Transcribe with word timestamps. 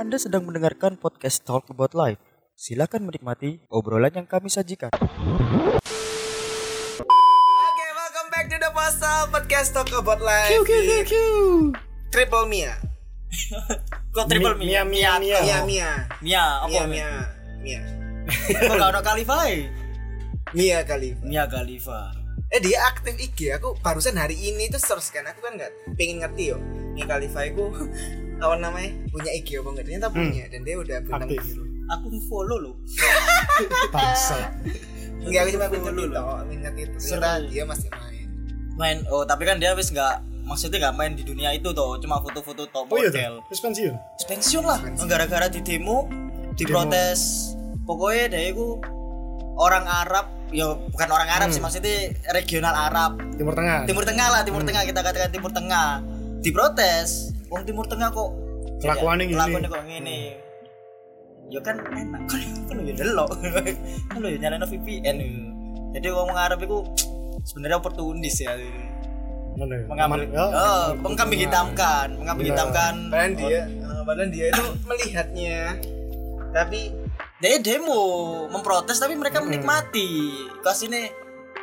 Anda 0.00 0.16
sedang 0.16 0.48
mendengarkan 0.48 0.96
podcast 0.96 1.44
Talk 1.44 1.68
About 1.68 1.92
Life. 1.92 2.16
Silakan 2.56 3.04
menikmati 3.04 3.60
obrolan 3.68 4.08
yang 4.08 4.24
kami 4.24 4.48
sajikan. 4.48 4.88
Oke, 4.96 5.04
welcome 7.92 8.28
back 8.32 8.48
to 8.48 8.56
the 8.56 8.72
Postal 8.72 9.28
Podcast 9.28 9.76
Talk 9.76 9.92
About 9.92 10.24
Life. 10.24 10.56
Triple 12.08 12.48
Mia. 12.48 12.80
Kok 14.16 14.24
triple 14.32 14.56
Mi- 14.56 14.72
Mia 14.72 14.88
Mia, 14.88 15.20
Mia, 15.20 15.44
Mia 15.44 15.58
Mia. 15.68 15.90
Mia 16.24 16.44
apa 16.64 16.72
Mia 16.72 16.84
Mia? 16.88 17.08
Mia. 17.60 17.60
Mia. 17.60 17.80
Kok 18.72 18.80
gak 18.80 18.90
ada 18.96 19.04
Kalifai? 19.04 19.68
Mia 20.56 20.80
kali. 20.88 21.12
Mia 21.20 21.44
Khalifa. 21.44 22.16
Eh 22.48 22.64
dia 22.64 22.88
aktif 22.88 23.20
IG 23.20 23.52
aku 23.52 23.76
barusan 23.84 24.16
hari 24.16 24.48
ini 24.48 24.72
tuh 24.72 24.80
search 24.80 25.12
kan 25.12 25.28
aku 25.28 25.44
kan 25.44 25.60
nggak 25.60 25.68
pengen 26.00 26.24
ngerti 26.24 26.50
yo. 26.50 26.56
Mia 26.96 27.04
Khalifa 27.04 27.52
itu 27.52 27.68
apa 28.40 28.54
namanya 28.56 28.90
punya 29.08 29.30
IG 29.30 29.48
apa 29.56 29.68
enggak 29.70 29.84
ternyata 29.84 30.08
punya 30.08 30.44
dan 30.46 30.60
dia 30.60 30.76
udah 30.76 30.96
bintang 31.00 31.28
Aktif. 31.28 31.40
biru. 31.46 31.64
Aku 31.90 32.06
follow 32.26 32.58
lo. 32.60 32.72
Bangsa. 33.90 34.38
Enggak 35.20 35.40
aku 35.42 35.50
cuma 35.52 35.66
Dulu 35.70 36.02
loh. 36.06 36.08
toh, 36.10 36.36
pengen 36.42 36.58
ngerti 36.64 36.80
itu. 36.82 36.96
Ternyata 36.98 37.30
dia 37.46 37.62
masih 37.64 37.88
main. 37.90 38.26
Main 38.72 38.96
oh 39.08 39.22
tapi 39.22 39.42
kan 39.44 39.56
dia 39.56 39.72
wis 39.72 39.88
nggak 39.88 40.14
maksudnya 40.42 40.78
nggak 40.80 40.96
main 40.96 41.12
di 41.12 41.22
dunia 41.22 41.52
itu 41.52 41.68
toh 41.70 41.94
cuma 41.96 42.18
foto-foto 42.18 42.64
top 42.66 42.88
Oh 42.88 42.96
iya 42.96 43.06
model. 43.06 43.32
terus 43.46 43.60
pensiun. 43.60 43.94
pensiun 44.24 44.64
lah 44.64 44.78
gara-gara 45.04 45.46
di 45.46 45.60
demo 45.60 46.08
diprotes 46.56 47.52
pokoknya 47.84 48.24
dia 48.30 48.42
itu 48.50 48.80
orang 49.54 49.84
Arab 49.84 50.26
ya 50.50 50.66
bukan 50.88 51.08
orang 51.08 51.28
Arab 51.30 51.48
sih 51.50 51.60
maksudnya 51.60 52.10
regional 52.30 52.72
Arab 52.72 53.20
Timur 53.36 53.52
Tengah. 53.52 53.86
Timur 53.86 54.02
Tengah 54.02 54.26
lah 54.28 54.40
Timur 54.42 54.62
Tengah 54.64 54.82
kita 54.82 55.00
katakan 55.00 55.30
Timur 55.30 55.50
Tengah 55.50 56.02
diprotes 56.40 57.30
Wong 57.50 57.62
Timur 57.66 57.84
Tengah 57.84 58.08
kok. 58.14 58.30
Kelakuannya 58.80 59.24
gini. 59.28 59.36
kelakuannya 59.36 59.68
kok 59.68 59.84
gini 59.84 60.18
ya 61.50 61.60
kan 61.60 61.76
enak. 61.82 62.22
Kan 62.30 62.40
kan 62.70 62.74
lo 62.78 62.82
ya 62.86 62.94
delok. 62.94 63.30
Kan 64.08 64.18
lo 64.22 64.28
ya 64.30 64.38
nyalain 64.38 64.64
VPN 64.64 65.16
jadi 65.90 66.06
ngomong 66.14 66.38
Arab 66.38 66.62
itu 66.62 66.86
sebenarnya 67.42 67.82
oportunis 67.82 68.38
ya. 68.38 68.54
Ya? 68.54 69.66
mengambil 69.90 70.30
oh, 70.38 70.94
mengkambing 71.02 71.42
Tengah. 71.42 71.50
hitamkan. 71.50 72.08
Mengkambing 72.22 72.46
Iya. 72.46 72.52
hitamkan. 72.54 72.94
Padahal 73.10 73.32
dia, 73.34 73.60
eh, 73.66 74.00
padahal 74.06 74.28
dia 74.30 74.44
itu 74.54 74.64
melihatnya, 74.88 75.58
tapi 76.54 76.80
dia 77.42 77.58
demo 77.58 78.02
memprotes 78.46 79.02
tapi 79.02 79.18
mereka 79.18 79.42
menikmati. 79.42 80.30
Kas 80.62 80.86
ini 80.86 81.10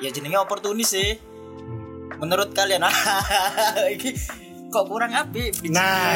ya 0.04 0.12
jenenge 0.12 0.36
oportunis 0.36 0.92
sih. 0.92 1.16
Menurut 2.20 2.52
kalian 2.52 2.84
iki 3.96 4.12
kok 4.68 4.86
kurang 4.86 5.12
api? 5.12 5.52
Nah. 5.76 6.16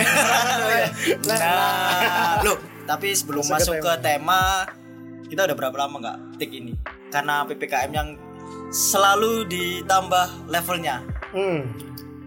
nah. 1.27 2.41
Loh 2.43 2.57
tapi 2.83 3.15
sebelum 3.15 3.45
Masuk 3.45 3.77
ke 3.77 3.79
masuk 3.79 3.81
ke 3.81 3.93
tema 4.03 4.67
kita 5.27 5.47
udah 5.47 5.55
berapa 5.55 5.77
lama 5.77 5.95
nggak 6.01 6.17
tik 6.37 6.51
ini? 6.51 6.75
Karena 7.07 7.47
ppkm 7.47 7.91
yang 7.91 8.09
selalu 8.67 9.47
ditambah 9.47 10.47
levelnya. 10.47 10.99
Hmm. 11.31 11.71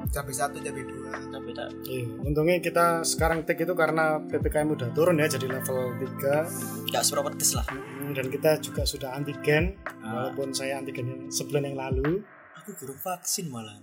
cabai 0.09 0.31
satu, 0.31 0.63
cabai 0.63 0.87
dua. 0.87 1.11
Tapi 1.11 1.51
tak- 1.51 1.75
Iya, 1.85 2.07
untungnya 2.23 2.63
kita 2.63 3.03
sekarang 3.03 3.43
take 3.43 3.67
itu 3.67 3.75
karena 3.75 4.23
PPKM 4.23 4.71
udah 4.71 4.89
turun 4.95 5.19
ya 5.19 5.27
jadi 5.27 5.51
level 5.51 5.99
3 5.99 6.47
nggak 6.87 7.03
seberapa 7.03 7.35
pedes 7.35 7.59
lah. 7.59 7.67
Hmm, 7.67 8.15
dan 8.15 8.31
kita 8.31 8.63
juga 8.63 8.87
sudah 8.87 9.11
antigen. 9.11 9.75
Ah. 10.01 10.31
walaupun 10.31 10.55
saya 10.55 10.79
antigen 10.79 11.11
yang 11.11 11.23
sebulan 11.35 11.67
yang 11.67 11.77
lalu. 11.77 12.23
Aku 12.63 12.71
guru 12.79 12.95
vaksin 12.95 13.51
malah. 13.51 13.75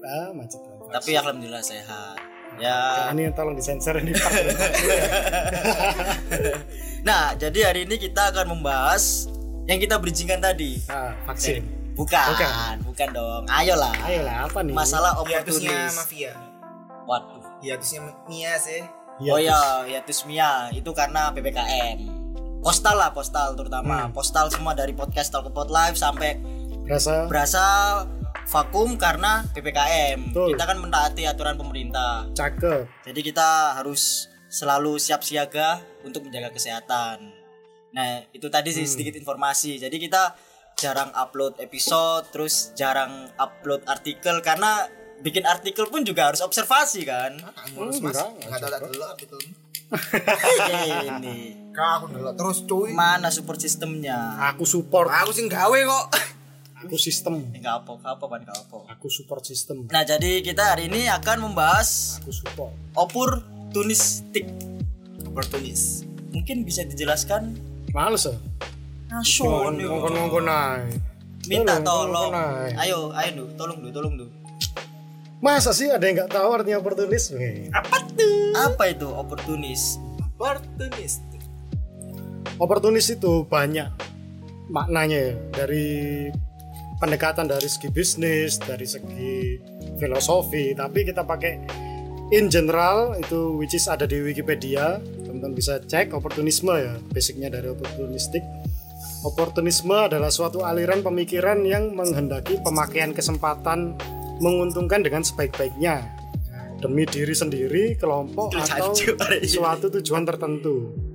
Ah, 0.00 0.30
macet 0.30 0.62
banget. 0.62 0.79
Tapi 0.90 1.14
alhamdulillah 1.14 1.62
sehat 1.62 2.18
ya 2.58 3.08
ini 3.10 3.30
tolong 3.32 3.54
disensor 3.54 3.96
ini 3.96 4.12
Pak. 4.12 4.30
Nah, 7.00 7.32
jadi 7.32 7.72
hari 7.72 7.88
ini 7.88 7.96
kita 7.96 8.28
akan 8.28 8.52
membahas 8.52 9.24
yang 9.64 9.80
kita 9.80 9.96
bridgingkan 9.96 10.36
tadi. 10.36 10.76
ah, 10.86 11.16
vaksin 11.24 11.64
Bukan, 11.96 12.28
Bukan. 12.32 12.74
bukan, 12.84 13.08
dong. 13.12 13.42
Ayolah. 13.48 13.92
ayolah 14.04 14.44
apa 14.44 14.60
nih 14.60 14.72
Masalah 14.72 15.16
oportunis. 15.16 15.96
mafia. 15.96 16.32
Waduh. 17.04 17.40
Hiatusnya 17.60 18.00
Mia 18.24 18.56
sih. 18.56 18.84
Hiatus. 19.16 19.32
Oh 19.32 19.40
ya, 19.40 19.60
hiatus 19.84 20.24
Mia 20.24 20.68
itu 20.72 20.92
karena 20.92 21.28
PPKM. 21.32 21.98
Postal 22.60 22.96
lah, 22.96 23.12
postal 23.12 23.52
terutama. 23.52 24.04
Hmm. 24.04 24.12
Postal 24.12 24.48
semua 24.48 24.72
dari 24.72 24.92
podcast 24.92 25.28
Talk 25.28 25.48
About 25.48 25.68
Live 25.68 25.96
sampai 25.96 26.36
rasa 26.84 27.24
berasa 27.28 27.62
vakum 28.46 28.96
karena 28.96 29.44
PPKM. 29.50 30.32
Betul. 30.32 30.54
Kita 30.54 30.64
kan 30.64 30.78
mentaati 30.78 31.22
aturan 31.24 31.56
pemerintah. 31.56 32.28
cakep 32.32 32.88
Jadi 33.04 33.20
kita 33.20 33.76
harus 33.76 34.26
selalu 34.50 34.98
siap 34.98 35.20
siaga 35.20 35.78
untuk 36.02 36.26
menjaga 36.26 36.50
kesehatan. 36.50 37.30
Nah, 37.90 38.22
itu 38.30 38.46
tadi 38.46 38.70
sih 38.70 38.86
sedikit 38.86 39.14
informasi. 39.14 39.78
Jadi 39.78 39.96
kita 39.98 40.34
jarang 40.74 41.10
upload 41.12 41.58
episode, 41.58 42.30
terus 42.30 42.72
jarang 42.72 43.28
upload 43.36 43.82
artikel 43.84 44.38
karena 44.40 44.86
bikin 45.20 45.44
artikel 45.44 45.84
pun 45.86 46.00
juga 46.00 46.32
harus 46.32 46.40
observasi 46.40 47.04
kan. 47.04 47.36
Ngurus 47.74 48.00
mas. 48.00 48.16
enggak, 48.16 48.30
Enggak 48.46 48.58
tahu 48.58 48.70
tak 48.70 48.80
dulu 48.88 49.04
artikel. 49.04 49.38
Ini 49.90 51.38
Kau 51.70 51.90
aku 51.98 52.06
dulu 52.14 52.30
terus 52.38 52.58
cuy. 52.62 52.90
mana 52.94 53.26
support 53.26 53.58
sistemnya? 53.58 54.38
aku 54.38 54.62
support 54.62 55.10
Aku 55.10 55.30
sih 55.30 55.46
gawe 55.46 55.78
kok. 55.82 56.06
Aku 56.80 56.96
sistem. 56.96 57.44
Enggak 57.52 57.84
apa, 57.84 57.92
apa, 58.02 58.24
Pan, 58.24 58.40
enggak 58.40 58.56
apa. 58.56 58.88
aku 58.88 59.06
support 59.12 59.44
sistem. 59.44 59.84
Nah, 59.86 60.02
jadi 60.02 60.40
kita 60.40 60.74
hari 60.74 60.88
ini 60.88 61.06
akan 61.06 61.52
membahas 61.52 62.18
aku 62.20 62.32
support. 62.32 62.72
opportunistik. 62.96 64.48
Oportunis. 65.24 66.02
Mungkin 66.32 66.64
bisa 66.64 66.82
dijelaskan? 66.82 67.54
Males 67.90 68.24
ya 68.24 68.36
ngongkon 69.10 70.46
aja 70.46 70.86
minta 71.50 71.82
Tolong, 71.82 72.30
ayo. 72.30 72.78
ayo 72.78 72.98
ayo 73.10 73.30
du 73.34 73.44
tolong 73.58 73.82
du 73.82 73.90
tolong 73.90 74.14
du 74.14 74.26
masa 75.42 75.74
sih 75.74 75.90
ada 75.90 76.06
yang 76.06 76.14
nggak 76.22 76.30
tahu 76.30 76.48
artinya 76.54 76.78
oportunis 76.78 77.34
apa 77.74 78.06
tuh 78.14 78.54
apa 78.54 78.82
itu 78.86 79.08
oportunis 79.10 79.98
Oportunis. 80.40 81.20
oportunis 82.56 83.06
itu 83.12 83.44
banyak 83.44 83.92
maknanya 84.72 85.18
ya. 85.18 85.32
Dari 85.52 85.86
pendekatan 87.00 87.48
dari 87.48 87.64
segi 87.66 87.88
bisnis 87.88 88.60
dari 88.60 88.84
segi 88.84 89.56
filosofi 89.96 90.76
tapi 90.76 91.08
kita 91.08 91.24
pakai 91.24 91.52
in 92.30 92.52
general 92.52 93.16
itu 93.16 93.56
which 93.56 93.74
is 93.74 93.88
ada 93.88 94.04
di 94.06 94.20
Wikipedia. 94.20 95.00
Teman-teman 95.26 95.56
bisa 95.56 95.80
cek 95.80 96.12
oportunisme 96.12 96.76
ya 96.76 96.94
basicnya 97.10 97.48
dari 97.48 97.72
oportunistik. 97.72 98.44
Oportunisme 99.24 100.08
adalah 100.08 100.32
suatu 100.32 100.64
aliran 100.64 101.00
pemikiran 101.04 101.64
yang 101.64 101.92
menghendaki 101.92 102.60
pemakaian 102.60 103.12
kesempatan 103.12 103.96
menguntungkan 104.40 105.04
dengan 105.04 105.20
sebaik-baiknya. 105.24 106.20
Demi 106.80 107.04
diri 107.04 107.36
sendiri 107.36 107.96
kelompok 108.00 108.56
atau 108.56 108.96
suatu 109.44 109.92
tujuan 110.00 110.24
tertentu 110.24 111.09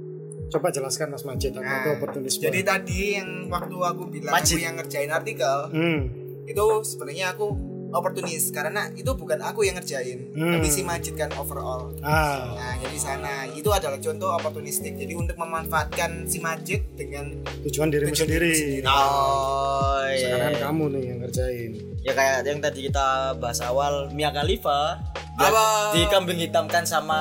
coba 0.47 0.67
jelaskan 0.69 1.09
Mas 1.09 1.23
Majid 1.23 1.51
apa 1.51 1.65
itu 1.65 1.69
Nah, 1.85 1.95
oportunisme 1.95 2.41
jadi 2.43 2.59
tadi 2.61 2.99
yang 3.15 3.29
waktu 3.47 3.75
aku 3.75 4.03
bilang 4.07 4.31
Majid. 4.31 4.55
aku 4.55 4.61
yang 4.61 4.75
ngerjain 4.75 5.09
artikel 5.09 5.57
hmm. 5.69 5.99
itu 6.45 6.65
sebenarnya 6.83 7.31
aku 7.31 7.45
oportunis 7.87 8.51
karena 8.51 8.91
itu 8.91 9.07
bukan 9.09 9.39
aku 9.39 9.63
yang 9.63 9.73
ngerjain 9.73 10.27
Hmm. 10.31 10.51
tapi 10.53 10.67
si 10.67 10.83
Majid 10.83 11.15
kan 11.15 11.31
overall 11.33 11.95
ah 12.01 12.51
nah 12.51 12.73
jadi 12.75 12.97
sana 12.97 13.33
itu 13.49 13.69
adalah 13.69 13.95
contoh 13.97 14.35
oportunistik 14.35 14.93
jadi 14.93 15.13
untuk 15.13 15.35
memanfaatkan 15.35 16.25
si 16.25 16.37
Majid 16.37 16.83
dengan 16.93 17.31
tujuan 17.63 17.87
dirimu 17.87 18.11
tujuan 18.11 18.27
sendiri 18.27 18.51
diri 18.51 18.59
sendiri. 18.75 18.85
oh 18.85 20.03
sekarang 20.11 20.51
iya 20.51 20.59
kamu 20.61 20.83
nih 20.89 21.03
yang 21.05 21.19
ngerjain 21.19 21.71
ya 21.99 22.11
kayak 22.11 22.37
yang 22.43 22.59
tadi 22.59 22.79
kita 22.83 23.07
bahas 23.35 23.59
awal 23.61 24.11
Mia 24.11 24.29
Khalifa 24.29 24.99
Apa? 25.35 25.91
dikambing 25.91 26.39
hitamkan 26.41 26.83
sama 26.83 27.19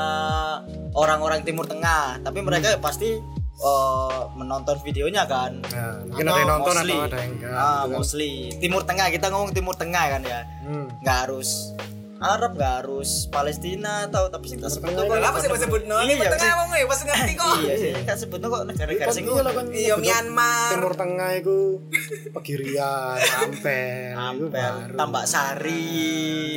orang-orang 0.94 1.42
Timur 1.42 1.64
Tengah 1.64 2.18
tapi 2.20 2.38
mereka 2.40 2.78
pasti 2.78 3.18
eh, 3.54 4.20
menonton 4.32 4.78
videonya 4.80 5.22
kan 5.24 5.58
nah, 5.64 6.00
mungkin 6.00 6.22
Atau 6.22 6.32
ada 6.32 6.40
yang 6.40 6.50
nonton 6.50 6.72
mostly. 6.72 6.92
atau 6.92 7.04
ada 7.04 7.18
yang 7.18 7.32
enggak 7.32 7.50
ah, 7.50 7.60
gitu 7.60 7.74
kan. 7.82 7.88
mostly 7.92 8.32
Timur 8.56 8.82
Tengah 8.82 9.06
kita 9.08 9.26
ngomong 9.28 9.50
Timur 9.50 9.74
Tengah 9.74 10.04
kan 10.08 10.22
ya 10.22 10.40
Hmm. 10.62 10.88
nggak 10.98 11.18
harus 11.24 11.74
Arab 12.16 12.56
nggak 12.56 12.74
harus 12.80 13.28
Palestina 13.28 14.08
atau 14.08 14.32
tapi 14.32 14.48
sih 14.48 14.56
kita 14.56 14.72
sebut 14.72 14.88
kok 14.88 15.12
apa 15.12 15.38
sih 15.38 15.50
sebut 15.50 15.82
no? 15.84 16.00
Iya, 16.00 16.08
Timur 16.08 16.24
Tengah 16.26 16.40
sih. 16.40 16.56
emang 16.56 16.68
ya 16.72 16.86
pasti 16.86 17.04
ngerti 17.04 17.32
kok. 17.42 17.54
iya 17.60 17.74
sih 17.76 17.90
kan 18.00 18.16
sebut 18.16 18.38
kok 18.40 18.62
negara-negara 18.64 19.10
sing 19.12 19.24
Iya 19.24 19.42
kan 19.44 19.66
Iya, 19.68 19.92
bentuk 19.92 19.98
Myanmar. 20.00 20.68
Timur 20.72 20.92
Tengah 20.94 21.30
itu 21.34 21.58
Pegirian, 22.34 23.18
Ampel, 23.20 24.16
Ampel. 24.16 24.74
Tambak 24.94 25.24
Sari, 25.26 26.56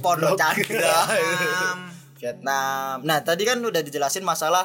Pondok 0.00 0.34
Cakra, 0.34 0.98
Vietnam. 2.24 3.04
Nah, 3.04 3.20
tadi 3.20 3.44
kan 3.44 3.60
udah 3.60 3.84
dijelasin 3.84 4.24
masalah 4.24 4.64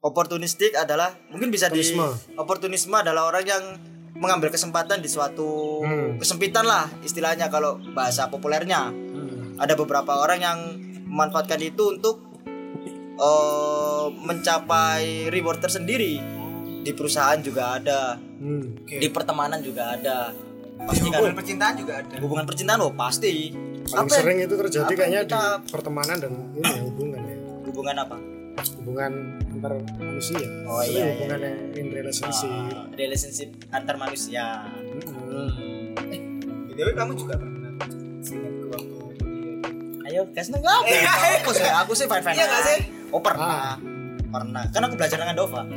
oportunistik 0.00 0.72
adalah 0.72 1.12
mungkin 1.28 1.52
bisa 1.52 1.68
di 1.68 1.84
Oportunisme. 2.32 2.96
adalah 2.96 3.28
orang 3.28 3.44
yang 3.44 3.62
mengambil 4.16 4.48
kesempatan 4.48 4.98
di 4.98 5.06
suatu 5.06 5.84
Hmm. 5.84 6.16
kesempitan 6.16 6.64
lah 6.64 6.88
istilahnya 7.04 7.52
kalau 7.52 7.76
bahasa 7.92 8.26
populernya. 8.26 8.88
Hmm. 8.88 9.60
Ada 9.60 9.76
beberapa 9.76 10.16
orang 10.16 10.40
yang 10.40 10.58
memanfaatkan 11.04 11.60
itu 11.60 11.92
untuk 11.92 12.24
eh, 13.18 14.06
mencapai 14.14 15.26
reward 15.28 15.58
tersendiri 15.58 16.22
di 16.80 16.90
perusahaan 16.94 17.34
juga 17.42 17.74
ada 17.74 18.14
Hmm. 18.14 18.78
Oke. 18.78 19.02
di 19.02 19.10
pertemanan 19.10 19.58
juga 19.58 19.90
ada 19.92 20.30
Di 20.30 20.86
pasti 20.86 21.02
hubungan 21.02 21.26
kan 21.26 21.34
percintaan 21.34 21.74
juga 21.74 21.92
ada 21.98 22.14
hubungan 22.22 22.46
percintaan 22.46 22.78
oh 22.78 22.94
pasti 22.94 23.50
Paling 23.88 24.04
Apa 24.04 24.14
sering 24.14 24.38
itu 24.38 24.54
terjadi 24.54 24.92
kayaknya 24.94 25.20
kita- 25.24 25.58
di 25.58 25.70
pertemanan 25.70 26.16
dan 26.18 26.32
ini 26.52 26.60
ya, 26.62 26.80
hubungan 26.82 27.20
ya. 27.22 27.36
hubungan 27.64 27.96
apa 27.98 28.16
Hubungan 28.76 29.12
antar 29.48 29.72
manusia. 29.96 30.42
Oh, 30.64 30.82
iya, 30.82 30.90
iya, 30.90 31.04
hubungan 31.14 31.38
yang 31.40 31.56
in 31.74 31.86
relationship. 31.90 32.50
Ah, 32.50 32.84
relationship 32.92 33.48
antar 33.68 33.94
manusia 33.96 34.66
Mm-mm. 34.98 35.94
btw 36.66 36.88
kamu 36.92 37.12
juga 37.14 37.34
pernah 37.36 37.70
singkat 38.20 38.52
ke 38.52 38.66
waktu 38.66 38.94
kuliah. 38.98 40.06
ayo 40.10 40.22
kasih 40.32 40.52
apa 40.54 40.72
Eh, 40.84 41.02
aku 41.38 41.50
sih 41.52 41.64
aku 41.66 41.92
sih 41.94 42.06
fine 42.06 42.20
fine 42.20 42.34
Iya 42.34 42.44
nggak 42.46 42.62
sih? 42.64 42.78
oh 43.08 43.20
pernah 43.20 43.78
pernah 44.28 44.62
kan 44.68 44.82
aku 44.82 44.94
belajar 44.94 45.18
dengan 45.18 45.34
Dova 45.34 45.62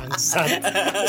Bangsat. 0.00 0.48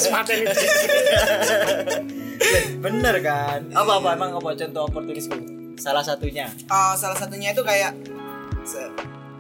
Mati 0.10 0.34
ini. 0.38 0.51
bener 2.80 3.16
kan? 3.22 3.60
Apa 3.72 3.92
apa 3.98 4.10
emang 4.14 4.32
apa 4.36 4.50
contoh 4.54 4.82
oportunisku 4.86 5.38
salah 5.78 6.02
satunya? 6.02 6.50
Oh, 6.68 6.94
salah 6.94 7.16
satunya 7.16 7.52
itu 7.52 7.62
kayak 7.62 7.94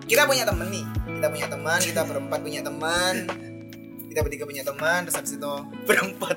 kita 0.05 0.25
punya 0.25 0.43
temen 0.43 0.67
nih. 0.69 0.85
Kita 1.19 1.27
punya 1.29 1.47
teman 1.47 1.79
kita 1.79 2.01
berempat 2.03 2.39
punya 2.41 2.61
teman. 2.61 3.15
Kita 4.11 4.19
bertiga 4.21 4.43
punya 4.43 4.63
teman 4.63 5.07
terus 5.07 5.15
habis 5.15 5.33
itu 5.35 5.53
berempat. 5.87 6.35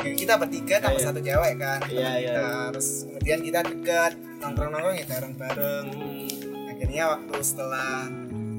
Kita 0.00 0.40
bertiga 0.40 0.80
tambah 0.80 0.96
Iya. 0.96 1.06
satu 1.12 1.20
cewek 1.20 1.54
kan. 1.58 1.80
Iya, 1.90 2.10
iya. 2.16 2.32
Nah, 2.38 2.66
terus 2.72 3.04
kemudian 3.04 3.38
kita 3.42 3.60
dekat 3.66 4.12
nongkrong 4.40 4.70
nongkrong 4.72 4.96
ya 4.96 5.04
bareng 5.04 5.34
bareng 5.36 5.86
akhirnya 6.72 7.04
waktu 7.12 7.34
setelah 7.44 8.08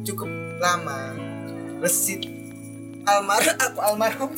cukup 0.05 0.29
lama 0.61 1.17
resit 1.81 2.21
almar 3.01 3.41
aku 3.57 3.79
almarhum 3.81 4.29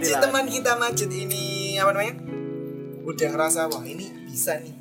si 0.00 0.12
teman 0.14 0.44
kita 0.46 0.76
Majid 0.76 1.10
ini 1.10 1.76
apa 1.76 1.90
namanya? 1.92 2.14
Udah 3.04 3.28
ngerasa 3.30 3.68
wah 3.68 3.84
ini 3.84 4.08
bisa 4.26 4.58
nih. 4.58 4.74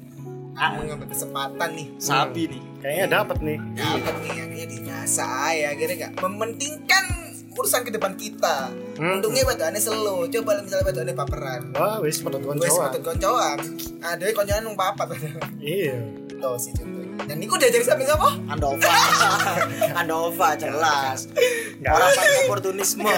Ah. 0.53 0.77
mengambil 0.77 1.09
kesempatan 1.09 1.69
nih. 1.73 1.87
Sapi 1.97 2.41
nih. 2.45 2.61
Kayaknya 2.77 3.05
dapat 3.09 3.37
nih. 3.41 3.57
dapat 3.73 4.15
nih 4.21 4.31
akhirnya 4.37 4.67
dikasa 4.69 5.29
ya 5.51 5.67
akhirnya 5.73 5.95
gak 6.07 6.13
mementingkan 6.21 7.05
urusan 7.53 7.81
ke 7.81 7.91
depan 7.93 8.13
kita. 8.13 8.69
Hmm. 8.93 9.17
untungnya 9.17 9.41
wedokane 9.49 9.81
selo. 9.81 10.29
Coba 10.29 10.61
misalnya 10.61 10.85
wedokane 10.85 11.13
baperan 11.17 11.61
Wah, 11.73 11.97
wis 12.05 12.21
tuan 12.21 12.57
wes 12.61 12.69
Jawa. 12.69 12.93
patut 12.93 13.01
koncoan. 13.01 13.57
Ada 14.05 14.23
koncoan 14.31 14.61
nung 14.61 14.77
papat 14.77 15.17
Iya. 15.57 15.97
tuh 16.37 16.55
sih 16.59 16.69
contohnya 16.75 17.02
dan 17.23 17.37
udah 17.39 17.67
jadi 17.71 17.85
sampai 17.85 18.05
siapa? 18.05 18.29
Andova. 18.51 18.91
Andova 19.99 20.49
jelas. 20.59 21.31
orang 21.83 22.11
paling 22.11 22.35
oportunisme. 22.47 23.13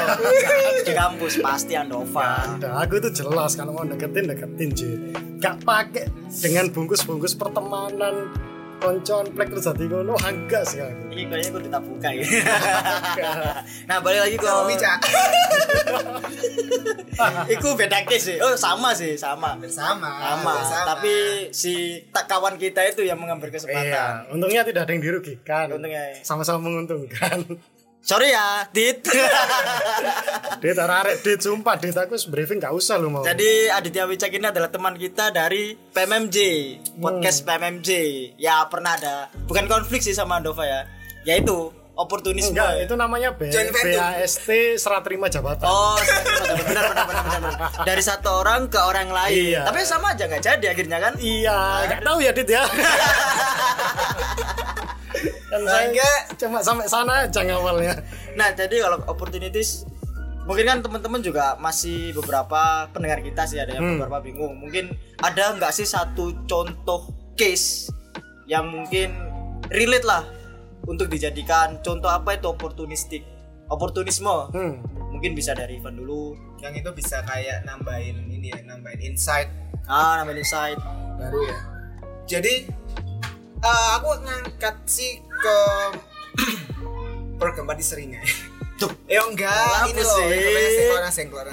Di 0.86 0.94
kampus 0.94 1.42
pasti 1.42 1.74
Andova. 1.74 2.58
Ada. 2.60 2.86
Aku 2.86 3.02
tuh 3.02 3.12
jelas 3.12 3.58
kalau 3.58 3.74
mau 3.74 3.86
deketin 3.88 4.30
deketin 4.30 4.70
cuy. 4.76 4.94
Gak 5.42 5.66
pakai 5.66 6.06
dengan 6.44 6.70
bungkus-bungkus 6.70 7.34
pertemanan 7.38 8.30
koncoan 8.78 9.26
plek 9.32 9.50
terus 9.50 9.66
hati 9.66 9.86
ngono 9.86 10.14
enggak 10.20 10.64
sih 10.68 10.80
aku. 10.80 11.04
ini 11.10 11.24
kayaknya 11.26 11.50
gue 11.52 11.62
tak 11.68 11.84
buka 11.84 12.10
ya 12.12 12.26
nah 13.90 13.98
balik 14.00 14.22
lagi 14.26 14.36
ke 14.38 14.48
bicara 14.68 15.00
Iku 17.48 17.80
beda 17.80 18.04
case 18.04 18.36
sih. 18.36 18.38
Oh 18.44 18.60
sama 18.60 18.92
sih, 18.92 19.16
sama. 19.16 19.56
bersama 19.56 20.04
Sama. 20.20 20.52
bersama. 20.60 20.84
Tapi 20.96 21.16
si 21.52 22.04
tak 22.12 22.28
kawan 22.28 22.60
kita 22.60 22.84
itu 22.84 23.08
yang 23.08 23.16
mengambil 23.16 23.48
Iya, 23.48 23.56
kesempatan. 23.56 24.36
untungnya 24.36 24.62
tidak 24.68 24.84
ada 24.84 24.92
yang 24.92 25.04
dirugikan. 25.04 25.66
Untungnya. 25.72 26.12
Sama-sama 26.28 26.60
menguntungkan. 26.60 27.40
Sorry 28.06 28.38
ya, 28.38 28.70
Dit. 28.70 29.02
Dit 30.62 30.78
arek 30.78 31.26
dit 31.26 31.42
sumpah 31.42 31.74
dit 31.74 31.90
aku 31.90 32.14
briefing 32.30 32.62
gak 32.62 32.70
usah 32.70 33.02
lu 33.02 33.10
mau. 33.10 33.26
Jadi 33.26 33.66
Aditya 33.74 34.06
Wicak 34.06 34.30
ini 34.30 34.46
adalah 34.46 34.70
teman 34.70 34.94
kita 34.94 35.34
dari 35.34 35.74
PMMJ, 35.74 36.38
podcast 37.02 37.42
PMMJ. 37.50 37.90
Ya 38.38 38.62
pernah 38.70 38.94
ada, 38.94 39.34
bukan 39.50 39.66
konflik 39.66 40.06
sih 40.06 40.14
sama 40.14 40.38
Andova 40.38 40.70
ya. 40.70 40.86
Yaitu 41.26 41.74
oportunisme. 41.98 42.54
enggak, 42.54 42.86
itu 42.86 42.94
namanya 42.94 43.34
B. 43.34 43.50
BAST 43.50 44.78
serah 44.78 45.02
terima 45.02 45.26
jabatan. 45.26 45.66
Oh, 45.66 45.98
benar, 45.98 46.62
benar, 46.62 46.62
benar, 46.62 47.06
benar, 47.10 47.42
benar. 47.42 47.70
Dari 47.90 48.04
satu 48.06 48.46
orang 48.46 48.70
ke 48.70 48.86
orang 48.86 49.10
lain. 49.10 49.34
Iya. 49.34 49.66
Tapi 49.66 49.82
sama 49.82 50.14
aja 50.14 50.30
nggak 50.30 50.46
jadi 50.46 50.66
akhirnya 50.78 51.02
kan? 51.02 51.14
Iya, 51.18 51.90
gak 51.90 52.06
tahu 52.06 52.22
ya 52.22 52.32
dit 52.38 52.50
ya. 52.54 52.70
kan 55.46 55.62
saya 55.62 55.86
Enggak. 55.88 56.20
cuma 56.36 56.58
sampai 56.60 56.86
sana 56.86 57.14
aja 57.24 57.42
ngawalnya. 57.42 57.94
Nah, 58.34 58.52
jadi 58.52 58.76
kalau 58.80 59.00
opportunities 59.06 59.84
mungkin 60.42 60.66
kan 60.66 60.80
teman-teman 60.80 61.20
juga 61.20 61.58
masih 61.58 62.14
beberapa 62.14 62.62
pendengar 62.90 63.20
kita 63.20 63.44
sih 63.44 63.58
ada 63.58 63.72
yang 63.72 63.84
Hmm. 63.84 63.94
beberapa 63.98 64.22
bingung. 64.22 64.54
Mungkin 64.56 64.94
ada 65.18 65.54
nggak 65.54 65.72
sih 65.72 65.84
satu 65.84 66.46
contoh 66.46 67.08
case 67.34 67.90
yang 68.46 68.68
mungkin 68.68 69.12
relate 69.68 70.04
lah 70.04 70.22
untuk 70.84 71.08
dijadikan 71.08 71.80
contoh 71.80 72.08
apa 72.08 72.36
itu 72.36 72.46
opportunistic, 72.46 73.26
oportunisme. 73.68 74.50
Hmm. 74.50 74.80
Mungkin 75.10 75.34
bisa 75.34 75.52
dari 75.52 75.78
Ivan 75.78 75.96
dulu. 75.96 76.36
yang 76.58 76.74
itu 76.74 76.90
bisa 76.92 77.22
kayak 77.22 77.62
nambahin 77.62 78.26
ini 78.26 78.50
ya 78.50 78.58
nambahin 78.60 78.98
insight 79.06 79.46
Ah, 79.86 80.18
namanya 80.18 80.42
insight. 80.42 80.80
baru 81.16 81.46
ya 81.46 81.58
jadi 82.26 82.54
eh, 83.58 83.88
aku 83.96 84.10
ngangkat 84.22 84.76
sih 84.86 85.18
ke 85.22 85.58
program 87.36 87.66
Padi 87.66 87.82
Seringai. 87.82 88.24
Tuh. 88.76 88.92
ya 89.12 89.24
enggak 89.24 89.88
ini 89.88 90.02
loh 90.02 90.18
sengklok 90.20 90.98
rengas 90.98 91.16
sengklok 91.16 91.46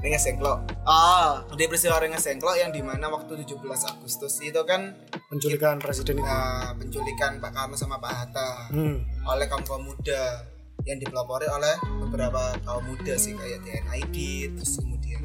rengas 0.00 0.22
sengklok. 0.24 0.56
Ah, 0.82 1.42
di 1.52 1.64
peristiwa 1.66 1.98
rengas 1.98 2.22
sengklok 2.22 2.54
yang 2.56 2.70
di 2.70 2.80
mana 2.80 3.06
waktu 3.06 3.40
17 3.40 3.60
Agustus 3.62 4.40
itu 4.40 4.60
kan 4.64 4.94
Penculikan 5.28 5.78
presiden 5.78 6.18
itu. 6.18 6.26
eh, 6.26 6.70
penculikan 6.74 7.38
Pak 7.38 7.50
Karno 7.52 7.74
sama 7.78 7.98
Pak 7.98 8.12
Hatta. 8.12 8.50
Hmm. 8.70 8.98
oleh 9.22 9.46
kaum 9.46 9.62
kaum 9.62 9.84
muda 9.84 10.42
yang 10.82 10.96
dipelopori 10.96 11.44
oleh 11.44 11.76
beberapa 12.00 12.56
kaum 12.64 12.82
muda 12.82 13.14
sih 13.14 13.36
kayak 13.36 13.60
DNID 13.62 14.16
terus 14.56 14.80
kemudian 14.80 15.20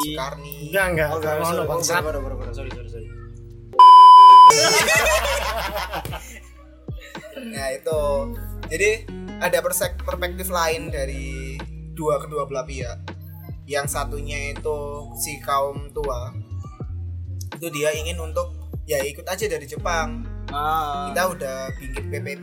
Soekarni. 0.00 0.72
Enggak 0.72 0.86
enggak, 0.90 1.08
Oh. 1.12 1.20
Nah 7.54 7.66
itu 7.70 8.00
jadi 8.70 8.90
ada 9.38 9.58
perspektif 10.04 10.48
lain 10.48 10.88
dari 10.90 11.58
dua 11.94 12.18
kedua 12.22 12.46
belah 12.48 12.66
pihak. 12.66 12.98
Yang 13.64 13.96
satunya 13.96 14.52
itu 14.52 14.78
si 15.20 15.40
kaum 15.40 15.88
tua 15.94 16.32
itu 17.54 17.70
dia 17.70 17.94
ingin 17.94 18.18
untuk 18.18 18.50
ya 18.84 19.00
ikut 19.00 19.24
aja 19.24 19.46
dari 19.46 19.64
Jepang. 19.64 20.26
Ah, 20.52 21.08
Kita 21.10 21.22
udah 21.32 21.58
bikin 21.80 22.10
PPP 22.12 22.42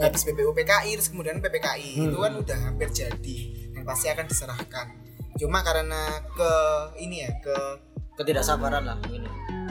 habis 0.00 0.26
PPU 0.26 0.50
PKI 0.56 0.98
terus 0.98 1.12
kemudian 1.12 1.38
PPKI 1.38 2.08
itu 2.10 2.16
kan 2.18 2.32
udah 2.34 2.58
hampir 2.66 2.90
jadi 2.90 3.38
dan 3.76 3.82
pasti 3.86 4.10
akan 4.10 4.26
diserahkan. 4.26 4.86
Cuma 5.38 5.62
karena 5.62 6.24
ke 6.34 6.52
ini 6.98 7.22
ya 7.22 7.30
ke 7.38 7.56
ketidaksabaran 8.18 8.82
lah. 8.86 8.98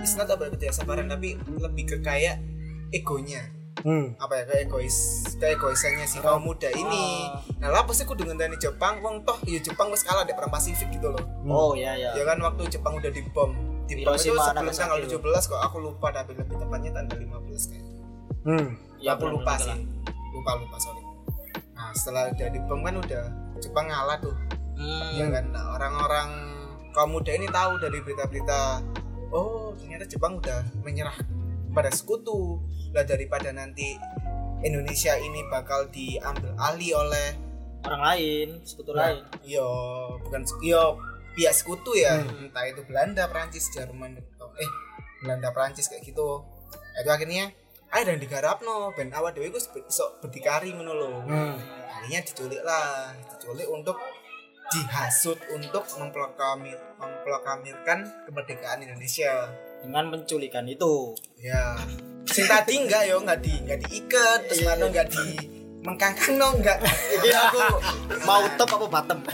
It's 0.03 0.19
not 0.19 0.27
about 0.27 0.51
ketidaksabaran 0.51 1.07
tapi 1.07 1.39
lebih 1.47 1.87
ke 1.87 1.97
kayak 2.03 2.43
egonya. 2.91 3.41
Hmm. 3.83 4.13
apa 4.21 4.37
ya 4.37 4.43
ke 4.47 4.55
egois 4.69 4.95
ke 5.41 5.57
egoisannya 5.57 6.05
si 6.05 6.21
kaum 6.21 6.45
muda 6.45 6.69
ini. 6.71 7.27
Nah 7.57 7.73
lah 7.73 7.83
pasti 7.83 8.05
kudu 8.05 8.23
ngenteni 8.23 8.55
Jepang? 8.55 9.01
Wong 9.01 9.25
toh 9.25 9.35
ya 9.49 9.59
Jepang 9.59 9.89
wis 9.89 10.05
kalah 10.05 10.23
di 10.23 10.31
perang 10.31 10.53
Pasifik 10.53 10.93
gitu 10.93 11.09
loh. 11.09 11.25
Oh 11.49 11.73
iya 11.73 11.97
ya. 11.97 12.15
ya 12.15 12.23
kan 12.23 12.37
waktu 12.39 12.69
Jepang 12.69 12.95
udah 13.01 13.09
dibom. 13.09 13.51
Dibom 13.89 14.15
itu 14.15 14.29
Hiroshima, 14.31 14.55
sebelum 14.55 14.71
tanggal 14.71 14.99
loh. 15.03 15.35
17 15.35 15.51
kok 15.51 15.61
aku 15.67 15.77
lupa 15.83 16.07
tapi 16.15 16.31
lebih 16.37 16.55
tepatnya 16.55 16.91
tanggal 16.95 17.17
15 17.17 17.71
kayaknya 17.73 17.93
Hmm. 18.43 18.67
Ya, 18.99 19.15
aku 19.15 19.25
lupa 19.31 19.55
sih. 19.55 19.75
Lupa 20.35 20.51
lupa 20.59 20.75
sorry. 20.79 21.03
Nah 21.75 21.91
setelah 21.95 22.31
udah 22.31 22.47
dibom 22.51 22.79
kan 22.83 22.95
udah 22.99 23.23
Jepang 23.59 23.87
ngalah 23.89 24.17
tuh. 24.21 24.35
Hmm. 24.79 25.11
ya 25.17 25.27
kan? 25.27 25.45
Nah, 25.51 25.75
orang-orang 25.75 26.29
kaum 26.93 27.09
muda 27.13 27.31
ini 27.33 27.49
tahu 27.49 27.81
dari 27.81 27.99
berita-berita 27.99 28.81
oh 29.33 29.73
ternyata 29.81 30.05
Jepang 30.05 30.37
udah 30.39 30.61
menyerah 30.85 31.17
pada 31.73 31.89
sekutu. 31.89 32.61
Lah 32.93 33.01
daripada 33.03 33.49
nanti 33.49 33.97
Indonesia 34.61 35.17
ini 35.17 35.41
bakal 35.49 35.89
diambil 35.89 36.53
alih 36.55 36.93
oleh 36.95 37.27
orang 37.83 38.01
lain, 38.13 38.47
sekutu 38.63 38.95
lain. 38.95 39.25
yo 39.43 39.67
bukan 40.23 40.45
sek- 40.47 40.63
yo 40.63 40.95
pihak 41.35 41.51
sekutu 41.51 41.97
ya. 41.97 42.21
Entah 42.21 42.63
itu 42.69 42.85
Belanda 42.85 43.27
Prancis 43.27 43.67
Jerman 43.73 44.15
atau 44.37 44.53
eh 44.55 44.71
Belanda 45.19 45.49
Prancis 45.51 45.89
kayak 45.89 46.05
gitu. 46.05 46.45
Itu 46.93 47.09
akhirnya 47.09 47.51
ayo 47.93 48.03
dan 48.09 48.17
digarap 48.17 48.61
no 48.65 48.89
ben 48.97 49.13
awal 49.13 49.33
dewi 49.33 49.53
gue 49.53 49.61
sok 49.89 50.21
berdikari 50.21 50.73
ngono 50.73 50.93
lho. 50.93 51.11
Hmm. 51.29 51.57
akhirnya 51.93 52.25
diculik 52.25 52.61
lah 52.65 53.15
diculik 53.15 53.69
untuk 53.69 53.95
dihasut 54.73 55.37
untuk 55.53 55.85
memprokamir 56.01 56.77
memproklamirkan 56.97 58.25
kemerdekaan 58.25 58.81
Indonesia. 58.81 59.53
Dengan 59.83 60.09
penculikan 60.09 60.65
itu. 60.65 61.13
ya. 61.37 61.75
Sing 62.23 62.47
tadi 62.47 62.79
enggak 62.81 63.03
yo. 63.05 63.19
Enggak 63.21 63.43
di 63.43 63.53
enggak 63.61 63.79
diikat 63.85 64.39
terus 64.47 64.63
Iya, 64.63 64.67
mana 64.73 64.83
enggak 64.89 65.07
di 65.11 65.25
mengkangkang 65.83 66.39
no 66.39 66.47
enggak. 66.55 66.79
Ini 67.19 67.29
aku 67.35 67.59
mau 68.23 68.43
top 68.55 68.69
apa 68.79 68.87
bottom? 68.87 69.19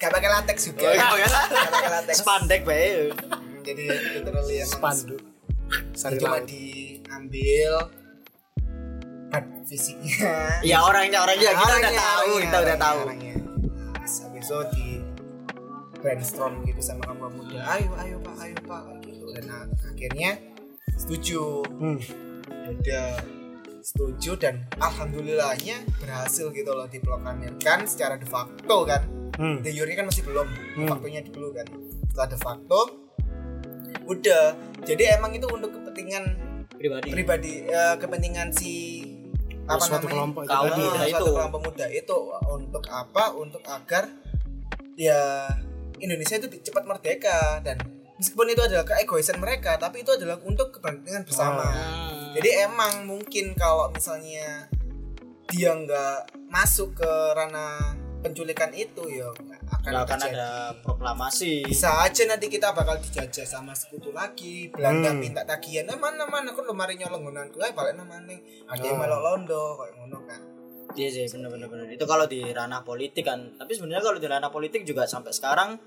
enggak 0.00 0.10
pakai 0.10 0.28
latex 0.32 0.56
juga. 0.72 0.88
Oh, 0.88 0.94
iya, 0.96 1.28
Nggak 1.28 1.72
pakai 1.72 1.90
latex. 2.00 2.14
Spandek 2.24 2.60
bae. 2.64 3.12
jadi 3.60 3.84
literally 4.18 4.56
yang 4.64 4.70
spanduk. 4.72 5.20
Cuma 5.94 6.40
diambil 6.42 7.72
fisiknya 9.64 10.60
Ya 10.62 10.82
orangnya 10.82 11.22
orangnya 11.22 11.50
kita 11.50 11.62
udah 11.62 11.70
Orangnya, 11.70 11.92
tahu, 11.96 12.26
orangnya, 12.26 12.40
kita 12.40 12.56
udah 12.56 12.60
orangnya, 12.60 12.78
tahu. 12.82 12.98
orangnya. 13.06 13.34
Habis 14.00 14.14
itu 14.40 14.58
di 14.74 14.86
brainstorm 16.00 16.54
gitu 16.64 16.80
sama 16.80 17.04
kamu 17.04 17.28
muda 17.36 17.60
ayo 17.70 17.92
ayo 18.00 18.16
pak 18.18 18.34
ayo 18.40 18.56
pak 18.64 18.82
gitu 19.04 19.26
dan 19.36 19.46
akhirnya 19.84 20.30
setuju 20.96 21.60
hmm. 21.68 21.98
udah 22.48 23.08
setuju 23.80 24.32
dan 24.36 24.64
alhamdulillahnya 24.76 25.84
berhasil 25.96 26.48
gitu 26.50 26.72
loh 26.72 26.88
diproklamirkan 26.88 27.84
secara 27.84 28.16
de 28.16 28.24
facto 28.24 28.84
kan 28.84 29.04
Hmm. 29.30 29.64
de 29.64 29.72
jure 29.72 29.88
kan 29.92 30.04
masih 30.04 30.20
belum 30.20 30.44
de 30.48 30.60
Hmm. 30.76 30.88
factonya 30.88 31.20
dulu 31.22 31.48
kan 31.52 31.64
setelah 32.08 32.28
de 32.28 32.38
facto 32.38 32.80
udah 34.04 34.44
jadi 34.82 35.16
emang 35.16 35.32
itu 35.32 35.46
untuk 35.46 35.70
kepentingan 35.70 36.24
Pribadi. 36.70 37.08
pribadi 37.08 37.52
eh, 37.64 37.94
kepentingan 37.96 38.52
si 38.52 38.72
apa 39.70 39.80
suatu 39.80 40.06
namanya 40.06 40.10
kelompok 40.10 40.42
itu 40.42 40.50
tadi 40.50 40.82
Ah, 40.82 41.06
itu. 41.06 41.12
suatu 41.12 41.30
kelompok 41.32 41.60
muda 41.62 41.86
itu 41.88 42.16
untuk 42.50 42.84
apa 42.86 43.24
untuk 43.32 43.62
agar 43.64 44.04
ya 44.94 45.46
Indonesia 45.96 46.36
itu 46.36 46.48
cepat 46.60 46.84
merdeka 46.84 47.38
dan 47.60 47.76
meskipun 48.16 48.46
itu 48.48 48.60
adalah 48.60 48.84
keegoisan 48.84 49.38
mereka 49.38 49.76
tapi 49.76 50.02
itu 50.02 50.10
adalah 50.10 50.36
untuk 50.42 50.72
kepentingan 50.72 51.24
bersama 51.24 51.64
Hmm. 51.64 52.32
jadi 52.34 52.66
emang 52.66 53.04
mungkin 53.04 53.54
kalau 53.54 53.88
misalnya 53.90 54.68
dia 55.46 55.72
nggak 55.72 56.18
masuk 56.46 56.94
ke 56.94 57.10
ranah 57.32 57.96
penculikan 58.20 58.70
itu 58.70 59.02
ya 59.08 59.28
akan, 59.70 59.92
akan 60.02 60.18
terjadi. 60.18 60.34
ada 60.36 60.48
proklamasi. 60.82 61.54
bisa 61.64 62.02
aja 62.02 62.22
nanti 62.26 62.46
kita 62.50 62.74
bakal 62.74 62.98
dijajah 62.98 63.46
sama 63.46 63.72
sekutu 63.72 64.10
lagi 64.10 64.68
Belanda 64.68 65.14
Hmm. 65.14 65.22
minta 65.22 65.42
tagihan 65.42 65.86
eh 65.86 65.96
mana 65.96 66.26
mana 66.26 66.50
kok 66.50 66.66
lemari 66.66 66.98
nyolong 66.98 67.22
ngunanku 67.22 67.62
eh 67.62 67.72
balik 67.72 67.94
mana 67.96 68.18
ada 68.66 68.82
yang 68.82 68.98
Ah. 68.98 69.06
melok 69.06 69.20
londo 69.22 69.64
kayak 69.78 69.94
ngono 69.96 70.18
kan 70.26 70.40
Iya 70.90 71.06
sih 71.06 71.38
bener 71.38 71.54
bener 71.54 71.70
bener. 71.70 71.86
Itu 71.86 72.02
kalau 72.02 72.26
di 72.26 72.42
ranah 72.50 72.82
politik 72.82 73.22
kan. 73.22 73.54
Tapi 73.54 73.78
sebenarnya 73.78 74.02
kalau 74.02 74.18
di 74.18 74.26
ranah 74.26 74.50
politik 74.50 74.82
juga 74.82 75.06
sampai 75.06 75.30
sekarang 75.30 75.78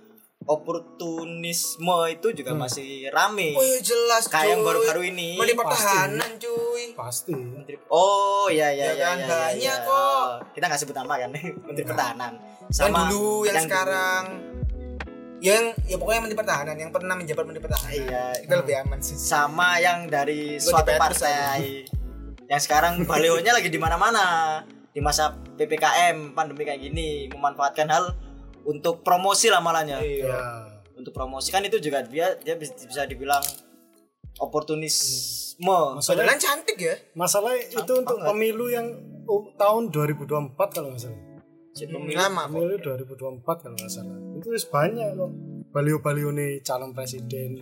oportunisme 0.45 1.83
itu 2.09 2.27
juga 2.33 2.51
masih 2.53 3.07
rame. 3.09 3.53
Oh 3.53 3.62
iya 3.62 3.79
jelas 3.79 4.27
Kayak 4.27 4.50
yang 4.50 4.62
cuy. 4.62 4.67
baru-baru 4.67 5.01
ini. 5.09 5.29
Menteri 5.35 5.55
Pertahanan 5.55 6.31
cuy. 6.38 6.83
pasti 6.93 7.33
Menteri 7.33 7.75
Oh 7.88 8.47
iya 8.47 8.69
iya 8.69 8.85
Ya 8.85 8.93
iya 8.93 9.03
kan, 9.03 9.17
iya, 9.17 9.27
banyak 9.27 9.77
iya. 9.79 9.88
kok. 9.88 10.27
Kita 10.53 10.65
nggak 10.67 10.79
sebut 10.79 10.95
nama 10.95 11.13
kan 11.17 11.29
Menteri 11.67 11.85
Pertahanan. 11.85 12.33
yang 12.73 12.93
dulu 13.05 13.43
yang, 13.43 13.53
yang 13.53 13.65
sekarang 13.65 14.23
yang 15.43 15.63
ya 15.83 15.95
pokoknya 16.00 16.21
Menteri 16.23 16.39
Pertahanan 16.39 16.75
yang 16.79 16.91
pernah 16.91 17.13
menjabat 17.13 17.43
Menteri 17.43 17.63
Pertahanan. 17.63 17.91
Iya. 17.93 18.23
Itu 18.39 18.53
lebih 18.55 18.75
aman 18.79 19.00
sih. 19.00 19.15
sama 19.15 19.69
yang 19.77 20.07
dari 20.07 20.55
Gua 20.57 20.79
suatu 20.79 20.91
partai 20.95 21.83
yang 22.43 22.59
sekarang 22.59 22.93
balehonya 23.03 23.51
lagi 23.51 23.67
di 23.67 23.79
mana-mana 23.79 24.59
di 24.93 25.01
masa 25.01 25.33
ppkm 25.57 26.38
pandemi 26.38 26.63
kayak 26.63 26.81
gini 26.81 27.25
memanfaatkan 27.27 27.89
hal 27.89 28.13
untuk 28.65 29.01
promosi 29.01 29.48
lah 29.48 29.60
malahnya 29.60 30.00
Iya. 30.00 30.25
ya 30.25 30.41
untuk 30.93 31.12
promosi 31.12 31.50
kan 31.50 31.62
itu 31.62 31.77
juga 31.77 32.01
dia 32.01 32.38
dia 32.38 32.55
bis- 32.55 32.75
bisa 32.79 33.03
dibilang 33.03 33.43
oportunisme 34.38 35.65
masalah 35.93 36.24
Padahal 36.24 36.39
cantik 36.39 36.77
ya. 36.77 36.96
masalah 37.13 37.53
itu 37.55 37.93
untuk 37.93 38.17
banget. 38.17 38.29
pemilu 38.29 38.65
yang 38.67 38.88
um, 39.24 39.50
tahun 39.53 39.89
2024 39.89 40.58
kalau 40.70 40.89
nggak 40.89 41.01
salah 41.01 41.22
Si 41.74 41.89
pemilu 41.89 42.13
Lama 42.13 42.46
pemilu 42.48 42.77
2024 42.77 43.63
kalau 43.63 43.75
nggak 43.75 43.91
salah 43.91 44.17
itu 44.36 44.48
banyak 44.70 45.10
kok 45.13 45.32
baliho-baliho 45.74 46.29
nih 46.29 46.62
calon 46.62 46.93
presiden 46.93 47.62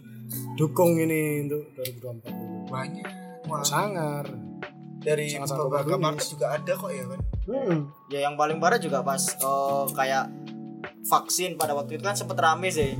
dukung 0.56 0.96
ini 0.98 1.48
untuk 1.48 1.72
2024 1.76 2.68
Banyak. 2.68 3.08
Wah, 3.48 3.64
sangar 3.64 4.28
dari 5.02 5.34
bagus. 5.34 5.98
market 5.98 6.28
juga 6.30 6.46
ada 6.54 6.72
kok 6.72 6.88
ya 6.88 7.04
kan. 7.04 7.20
hmm. 7.48 7.80
ya 8.08 8.20
yang 8.22 8.36
paling 8.36 8.60
parah 8.60 8.78
juga 8.78 9.02
pas 9.02 9.20
eh, 9.34 9.86
kayak 9.92 10.24
vaksin 11.04 11.58
pada 11.58 11.74
waktu 11.74 11.98
itu 11.98 12.04
kan 12.04 12.14
sempet 12.14 12.38
rame 12.38 12.70
sih 12.70 12.94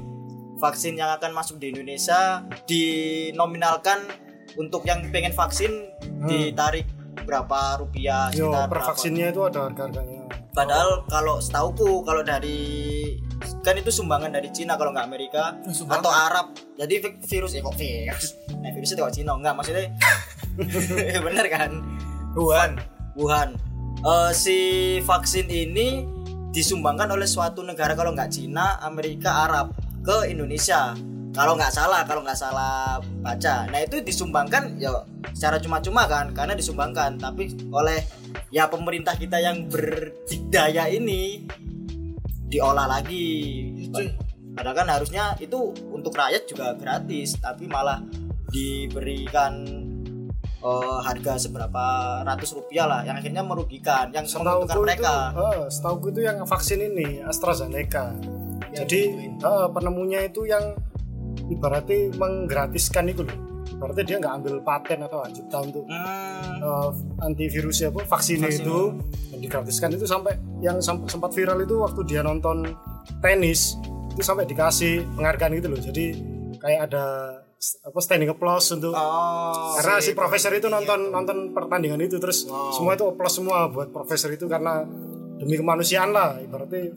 vaksin 0.58 0.94
yang 0.94 1.10
akan 1.12 1.34
masuk 1.34 1.58
di 1.58 1.74
Indonesia 1.74 2.46
dinominalkan 2.66 4.06
untuk 4.58 4.86
yang 4.86 5.06
pengen 5.10 5.32
vaksin 5.32 5.70
ditarik 6.26 6.86
berapa 7.24 7.80
rupiah 7.80 8.30
yo 8.32 8.50
sekitar 8.50 8.66
per 8.66 8.70
berapa. 8.72 8.88
vaksinnya 8.94 9.28
itu 9.30 9.42
ada 9.42 9.60
harga-harganya 9.68 10.22
padahal 10.52 11.04
kalau 11.08 11.40
setauku 11.40 12.04
kalau 12.04 12.22
dari 12.22 12.60
kan 13.62 13.74
itu 13.74 13.90
sumbangan 13.90 14.30
dari 14.30 14.50
Cina 14.52 14.76
kalau 14.76 14.94
nggak 14.94 15.08
Amerika 15.08 15.56
sumbangan. 15.70 16.02
atau 16.04 16.12
Arab 16.12 16.46
jadi 16.78 16.94
vi- 17.00 17.20
virus 17.22 17.52
ya 17.54 17.62
kok 17.62 17.76
virus 17.76 18.26
nah 18.54 18.70
virus 18.70 18.90
itu 18.92 19.02
kok 19.02 19.14
Cina 19.14 19.32
nggak 19.34 19.54
maksudnya 19.56 19.86
bener 21.26 21.46
kan 21.48 21.72
Wuhan. 22.32 22.80
Wuhan. 23.12 23.60
Eh, 24.02 24.32
si 24.32 24.58
vaksin 25.04 25.52
ini 25.52 26.08
disumbangkan 26.52 27.08
oleh 27.16 27.28
suatu 27.28 27.64
negara 27.64 27.96
kalau 27.96 28.12
nggak 28.12 28.32
Cina, 28.32 28.80
Amerika, 28.84 29.48
Arab 29.48 29.72
ke 30.04 30.28
Indonesia. 30.28 30.92
Kalau 31.32 31.56
nggak 31.56 31.72
salah, 31.72 32.04
kalau 32.04 32.28
nggak 32.28 32.36
salah 32.36 33.00
baca. 33.24 33.64
Nah 33.72 33.80
itu 33.80 34.04
disumbangkan 34.04 34.76
ya 34.76 34.92
secara 35.32 35.64
cuma-cuma 35.64 36.04
kan, 36.12 36.36
karena 36.36 36.52
disumbangkan. 36.52 37.16
Tapi 37.16 37.72
oleh 37.72 38.04
ya 38.52 38.68
pemerintah 38.68 39.16
kita 39.16 39.40
yang 39.40 39.72
berdikdaya 39.72 40.92
ini 40.92 41.48
diolah 42.52 42.84
lagi. 42.84 43.32
Padahal 44.52 44.76
kan 44.76 44.88
harusnya 44.92 45.40
itu 45.40 45.72
untuk 45.88 46.12
rakyat 46.12 46.44
juga 46.52 46.76
gratis, 46.76 47.40
tapi 47.40 47.72
malah 47.72 48.04
diberikan 48.52 49.81
eh, 50.62 50.98
harga 51.02 51.34
seberapa 51.38 51.84
ratus 52.24 52.50
rupiah 52.54 52.86
lah 52.86 53.02
yang 53.02 53.16
akhirnya 53.16 53.42
merugikan 53.42 54.10
yang 54.10 54.24
Setauku 54.24 54.46
menguntungkan 54.66 54.76
itu, 54.76 54.82
mereka 54.84 55.14
eh, 55.34 55.62
setauku 55.68 56.06
itu 56.10 56.22
yang 56.22 56.38
vaksin 56.44 56.80
ini 56.80 57.08
AstraZeneca. 57.22 58.14
Yang 58.70 58.78
Jadi 58.78 59.02
gituin. 59.02 59.32
eh, 59.40 59.68
penemunya 59.70 60.20
itu 60.24 60.42
yang 60.44 60.64
ibaratnya 61.48 62.14
menggratiskan 62.16 63.06
itu 63.06 63.24
loh. 63.24 63.38
Ibaratnya 63.72 64.06
dia 64.06 64.18
nggak 64.20 64.34
ambil 64.36 64.54
paten 64.62 65.00
atau 65.02 65.18
hak 65.20 65.32
cipta 65.34 65.58
untuk 65.60 65.84
Hmm, 65.84 66.60
eh, 66.60 66.90
antivirusnya 67.22 67.90
apa 67.90 68.06
vaksinnya 68.06 68.48
Vaksin. 68.48 68.62
itu 68.62 68.78
yang 69.32 69.42
digratiskan 69.42 69.90
itu 69.92 70.06
sampai 70.06 70.34
yang 70.60 70.78
sem- 70.78 71.06
sempat 71.06 71.32
viral 71.32 71.60
itu 71.60 71.80
waktu 71.80 72.02
dia 72.06 72.22
nonton 72.22 72.70
tenis 73.20 73.76
itu 74.12 74.22
sampai 74.22 74.46
dikasih 74.46 75.08
penghargaan 75.16 75.52
gitu 75.56 75.68
loh. 75.68 75.82
Jadi 75.82 76.06
kayak 76.58 76.92
ada 76.92 77.06
apa 77.62 78.00
standing 78.02 78.34
applause 78.34 78.74
untuk 78.74 78.90
oh 78.98 79.78
karena 79.78 80.02
si 80.02 80.18
profesor 80.18 80.50
itu 80.58 80.66
nonton 80.66 81.14
nonton 81.14 81.54
pertandingan 81.54 82.02
itu 82.02 82.18
terus 82.18 82.50
semua 82.50 82.98
itu 82.98 83.06
applause 83.06 83.38
semua 83.38 83.70
buat 83.70 83.94
profesor 83.94 84.34
itu 84.34 84.50
karena 84.50 84.82
demi 85.38 85.62
kemanusiaan 85.62 86.10
lah 86.10 86.42
ibaratnya 86.42 86.90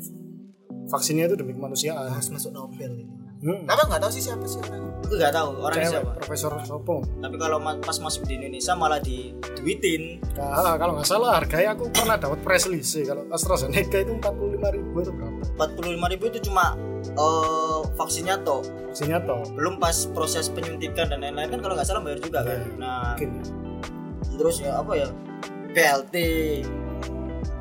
vaksinnya 0.88 1.28
itu 1.28 1.37
demi 1.37 1.52
kemanusiaan 1.56 2.12
Harus 2.12 2.28
masuk 2.33 2.52
Nobel 2.52 2.92
ini. 2.92 3.04
hmm. 3.44 3.64
Tapi 3.68 3.80
nggak 3.88 4.00
tahu 4.04 4.12
sih 4.12 4.23
siapa 4.25 4.44
sih 4.44 4.61
orang. 4.61 4.93
Aku 5.04 5.12
nggak 5.20 5.34
tahu 5.37 5.50
orang 5.61 5.78
Cewek, 5.78 5.92
siapa. 5.92 6.11
profesor 6.18 6.52
Sopo 6.64 6.96
tapi 7.20 7.37
kalau 7.37 7.58
pas 7.61 7.96
masuk 8.00 8.23
di 8.25 8.40
Indonesia 8.40 8.73
malah 8.73 8.99
diduitin 8.99 10.18
nah, 10.34 10.75
kalau 10.80 10.96
nggak 10.96 11.08
salah 11.08 11.38
harganya 11.38 11.76
aku 11.76 11.92
pernah 11.92 12.16
dapat 12.16 12.40
press 12.40 12.64
sih. 12.64 13.04
kalau 13.04 13.28
AstraZeneca 13.28 13.99
itu 14.00 14.12
45 14.18 14.76
ribu 14.76 14.96
itu 15.04 15.12
berapa? 15.12 15.38
45.000 15.54 16.12
ribu 16.16 16.25
itu 16.32 16.38
cuma 16.50 16.75
eh, 17.04 17.80
vaksinnya 17.94 18.40
toh. 18.42 18.64
Vaksinnya 18.90 19.20
toh? 19.23 19.42
Belum 19.54 19.76
pas 19.78 19.94
proses 20.11 20.49
penyuntikan 20.49 21.12
dan 21.12 21.23
lain-lain 21.23 21.50
kan 21.52 21.61
kalau 21.61 21.75
nggak 21.76 21.87
salah 21.87 22.02
bayar 22.02 22.20
juga 22.23 22.40
kan? 22.42 22.58
Iya. 22.58 22.75
nah 22.80 23.14
mungkin 23.14 23.30
terus 24.34 24.56
ya 24.64 24.80
apa 24.80 24.92
ya? 24.99 25.08
BLT 25.75 26.14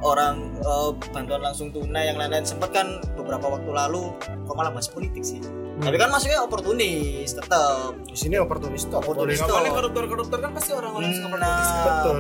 orang 0.02 0.36
eh, 0.58 0.90
bantuan 1.10 1.42
langsung 1.42 1.70
tunai 1.70 2.12
yang 2.12 2.18
lain-lain. 2.18 2.44
Sempat 2.44 2.70
kan 2.72 2.88
beberapa 3.14 3.48
waktu 3.50 3.70
lalu 3.70 4.12
kok 4.44 4.56
malah 4.56 4.72
bahas 4.72 4.88
politik 4.88 5.24
sih. 5.24 5.40
Tapi 5.74 5.98
kan 5.98 6.14
masuknya 6.14 6.46
oportunis 6.46 7.34
tetap 7.34 7.98
di 8.06 8.14
sini 8.14 8.38
oportunis 8.38 8.86
toh 8.86 9.02
Oportunis 9.02 9.42
ngomong. 9.42 9.50
Soalnya 9.50 9.72
koruptor-koruptor? 9.74 10.38
Kan 10.38 10.52
pasti 10.54 10.72
orang-orang 10.72 11.12
suka 11.12 11.28
Nah. 11.28 11.34
oportunis. 11.34 11.66
Kan. 11.66 11.82
betul. 11.84 12.20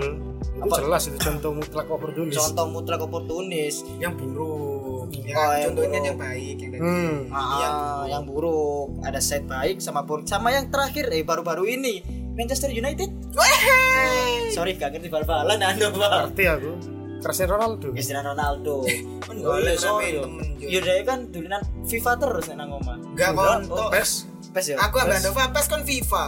Itu 0.53 0.69
Apa? 0.69 0.75
jelas 0.81 1.03
itu 1.05 1.17
contoh 1.17 1.51
mutlak 1.53 1.87
oportunis. 1.87 2.33
Contoh 2.33 2.65
mutlak 2.67 3.01
oportunis. 3.01 3.75
Yang 3.97 4.13
buruk. 4.19 5.07
Ya, 5.13 5.35
Oh, 5.37 5.53
yang 5.53 5.69
contohnya 5.69 5.89
buruk. 5.93 6.07
yang 6.09 6.17
baik 6.17 6.57
yang 6.57 6.71
hmm. 6.81 7.15
ah, 7.29 8.03
yang 8.09 8.23
buruk. 8.25 8.87
Ada 9.01 9.19
set 9.21 9.43
baik 9.45 9.77
sama 9.77 10.01
buruk 10.01 10.25
sama 10.25 10.49
yang 10.49 10.67
terakhir 10.67 11.13
eh 11.13 11.21
baru-baru 11.21 11.69
ini. 11.69 12.01
Manchester 12.33 12.73
United. 12.73 13.13
Sorry 14.49 14.73
gak 14.73 14.89
ngerti 14.91 15.09
bal-balan 15.09 15.61
anu 15.61 15.93
ngerti 15.93 16.43
aku 16.49 16.71
Cristiano 17.23 17.51
Ronaldo 17.55 17.87
Cristiano 17.91 18.21
Ronaldo 18.29 18.75
Kan 19.25 19.35
oh 19.39 19.39
iya 19.39 19.47
boleh 19.47 19.75
sorry 19.75 20.07
ramein 20.11 20.21
temen, 20.21 20.47
Jun. 20.59 20.67
iya 20.67 20.79
dia 20.79 21.03
kan 21.03 21.19
duluan 21.31 21.63
FIFA 21.87 22.11
terus 22.19 22.45
nang 22.51 22.69
omah 22.69 22.97
Enggak 22.99 23.29
Enggak, 23.31 23.49
kontok. 23.63 23.89
pes 23.89 24.11
pes 24.51 24.65
ya 24.69 24.75
Aku 24.79 24.95
ambil 24.99 25.17
ada 25.17 25.29
PES 25.33 25.65
kan 25.65 25.81
FIFA. 25.81 26.25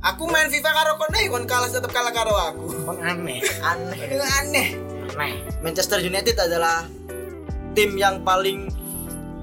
Aku 0.00 0.22
main 0.24 0.48
FIFA 0.48 0.70
karo 0.72 0.90
kon 0.96 1.12
nih, 1.12 1.28
kon 1.28 1.44
kalah 1.44 1.68
tetep 1.68 1.92
kalah 1.92 2.08
karo 2.08 2.32
aku. 2.32 2.64
Kon 2.88 2.96
aneh 2.98 3.44
aneh 3.60 3.98
Itu 4.00 4.16
aneh. 4.16 4.68
aneh 5.12 5.32
Manchester 5.60 6.00
United 6.00 6.40
adalah 6.40 6.88
tim 7.76 8.00
yang 8.00 8.24
paling 8.24 8.72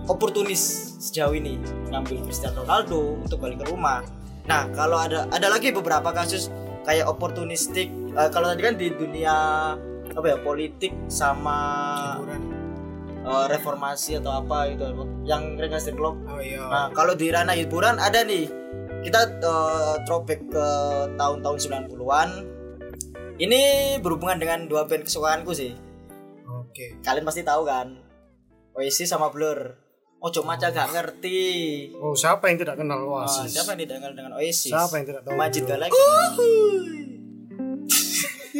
oportunis 0.06 0.60
sejauh 0.98 1.36
ini 1.36 1.62
ngambil 1.88 2.25
Cristiano 2.25 2.65
Ronaldo 2.65 3.22
untuk 3.22 3.38
balik 3.38 3.62
ke 3.62 3.65
rumah. 3.70 4.01
Nah, 4.50 4.65
kalau 4.74 4.98
ada 4.98 5.29
ada 5.29 5.46
lagi 5.46 5.70
beberapa 5.70 6.10
kasus 6.10 6.50
kayak 6.89 7.06
oportunistik 7.06 7.91
eh, 8.15 8.29
kalau 8.32 8.50
tadi 8.50 8.62
kan 8.63 8.75
di 8.79 8.89
dunia 8.89 9.36
apa 10.17 10.25
ya 10.27 10.38
politik 10.39 10.91
sama 11.07 11.59
Hiburan. 12.17 12.41
eh, 13.21 13.45
reformasi 13.47 14.17
atau 14.17 14.33
apa 14.36 14.65
itu 14.67 14.81
yang 15.24 15.53
regenerasi 15.55 15.93
klub. 15.93 16.17
Oh 16.25 16.39
iya. 16.39 16.63
Nah, 16.63 16.89
kalau 16.89 17.13
di 17.13 17.29
ranah 17.29 17.53
hiburan 17.53 17.97
ada 17.97 18.21
nih. 18.21 18.50
Kita 18.97 19.19
eh, 19.29 19.95
throwback 20.03 20.41
ke 20.47 20.67
tahun-tahun 21.13 21.57
90-an. 21.86 22.29
Ini 23.38 23.62
berhubungan 24.00 24.36
dengan 24.36 24.65
dua 24.65 24.83
band 24.83 25.05
kesukaanku 25.05 25.53
sih 25.53 25.69
Oke. 26.50 26.97
kalian 27.00 27.21
pasti 27.21 27.45
tahu 27.45 27.62
kan 27.63 27.93
Oasis 28.74 29.05
sama 29.05 29.29
Blur 29.29 29.77
Ojo 30.17 30.41
maca 30.41 30.74
gak 30.74 30.89
ngerti 30.89 31.45
oh 31.95 32.17
siapa 32.17 32.50
yang 32.50 32.57
tidak 32.57 32.81
kenal 32.81 32.97
Ah, 33.05 33.21
Oasis 33.21 33.53
siapa 33.53 33.77
yang 33.77 33.86
tidak 33.86 33.97
kenal 34.01 34.13
dengan 34.15 34.33
Oasis 34.33 34.74
siapa 34.74 34.89
yang 34.97 35.05
tidak 35.05 35.21
tahu 35.21 35.38
Majid 35.38 35.62
Blur? 35.62 35.69
Galaxy 35.69 36.01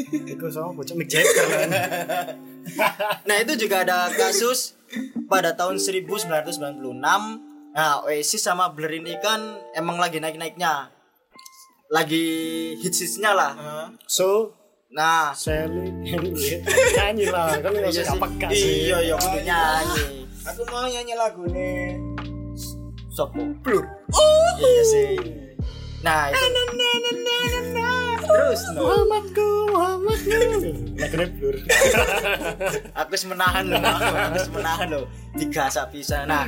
Iku 0.06 0.46
sama 0.54 0.78
bocah 0.78 0.94
Mick 0.94 1.10
Jagger 1.10 1.46
kan? 1.50 1.70
Nah 3.28 3.36
itu 3.40 3.56
juga 3.56 3.88
ada 3.88 4.12
kasus 4.12 4.76
pada 5.32 5.56
tahun 5.56 5.80
1996 5.80 6.84
nah 7.78 8.02
Oasis 8.04 8.42
sama 8.42 8.74
Blur 8.74 8.90
ini 8.90 9.16
kan 9.22 9.40
emang 9.72 10.02
lagi 10.02 10.20
naik-naiknya. 10.20 10.92
Lagi 11.88 12.26
hits-hitsnya 12.84 13.32
lah. 13.32 13.54
Hah? 13.56 13.88
so 14.04 14.52
nah. 14.92 15.32
Sally 15.32 15.88
nyanyi 16.04 17.32
lah. 17.32 17.56
Kan 17.62 17.72
nggak 17.78 17.94
usah 17.94 18.18
apa 18.18 18.28
sih. 18.52 18.92
iya 18.92 18.98
iya 19.00 19.16
kudu 19.16 19.40
nyanyi. 19.46 20.28
Aku 20.44 20.62
mau 20.68 20.90
nyanyi 20.90 21.14
lagu 21.16 21.44
nih. 21.48 21.96
Sopo? 23.14 23.46
Blur. 23.64 23.86
Iya 24.60 24.84
sih. 24.84 25.16
Nah 26.04 26.34
itu 26.34 26.48
terus 28.28 28.62
no. 28.76 28.80
Muhammadku 28.84 29.48
Muhammadku. 29.72 30.32
Lagunya 31.02 31.28
blur 31.40 31.56
aku 33.00 33.10
harus 33.14 33.26
menahan 33.26 33.64
loh 33.72 33.80
aku 33.80 34.16
harus 34.16 34.50
menahan 34.52 34.88
loh 34.92 35.06
digasak 35.38 35.86
bisa. 35.94 36.28
Nah 36.28 36.46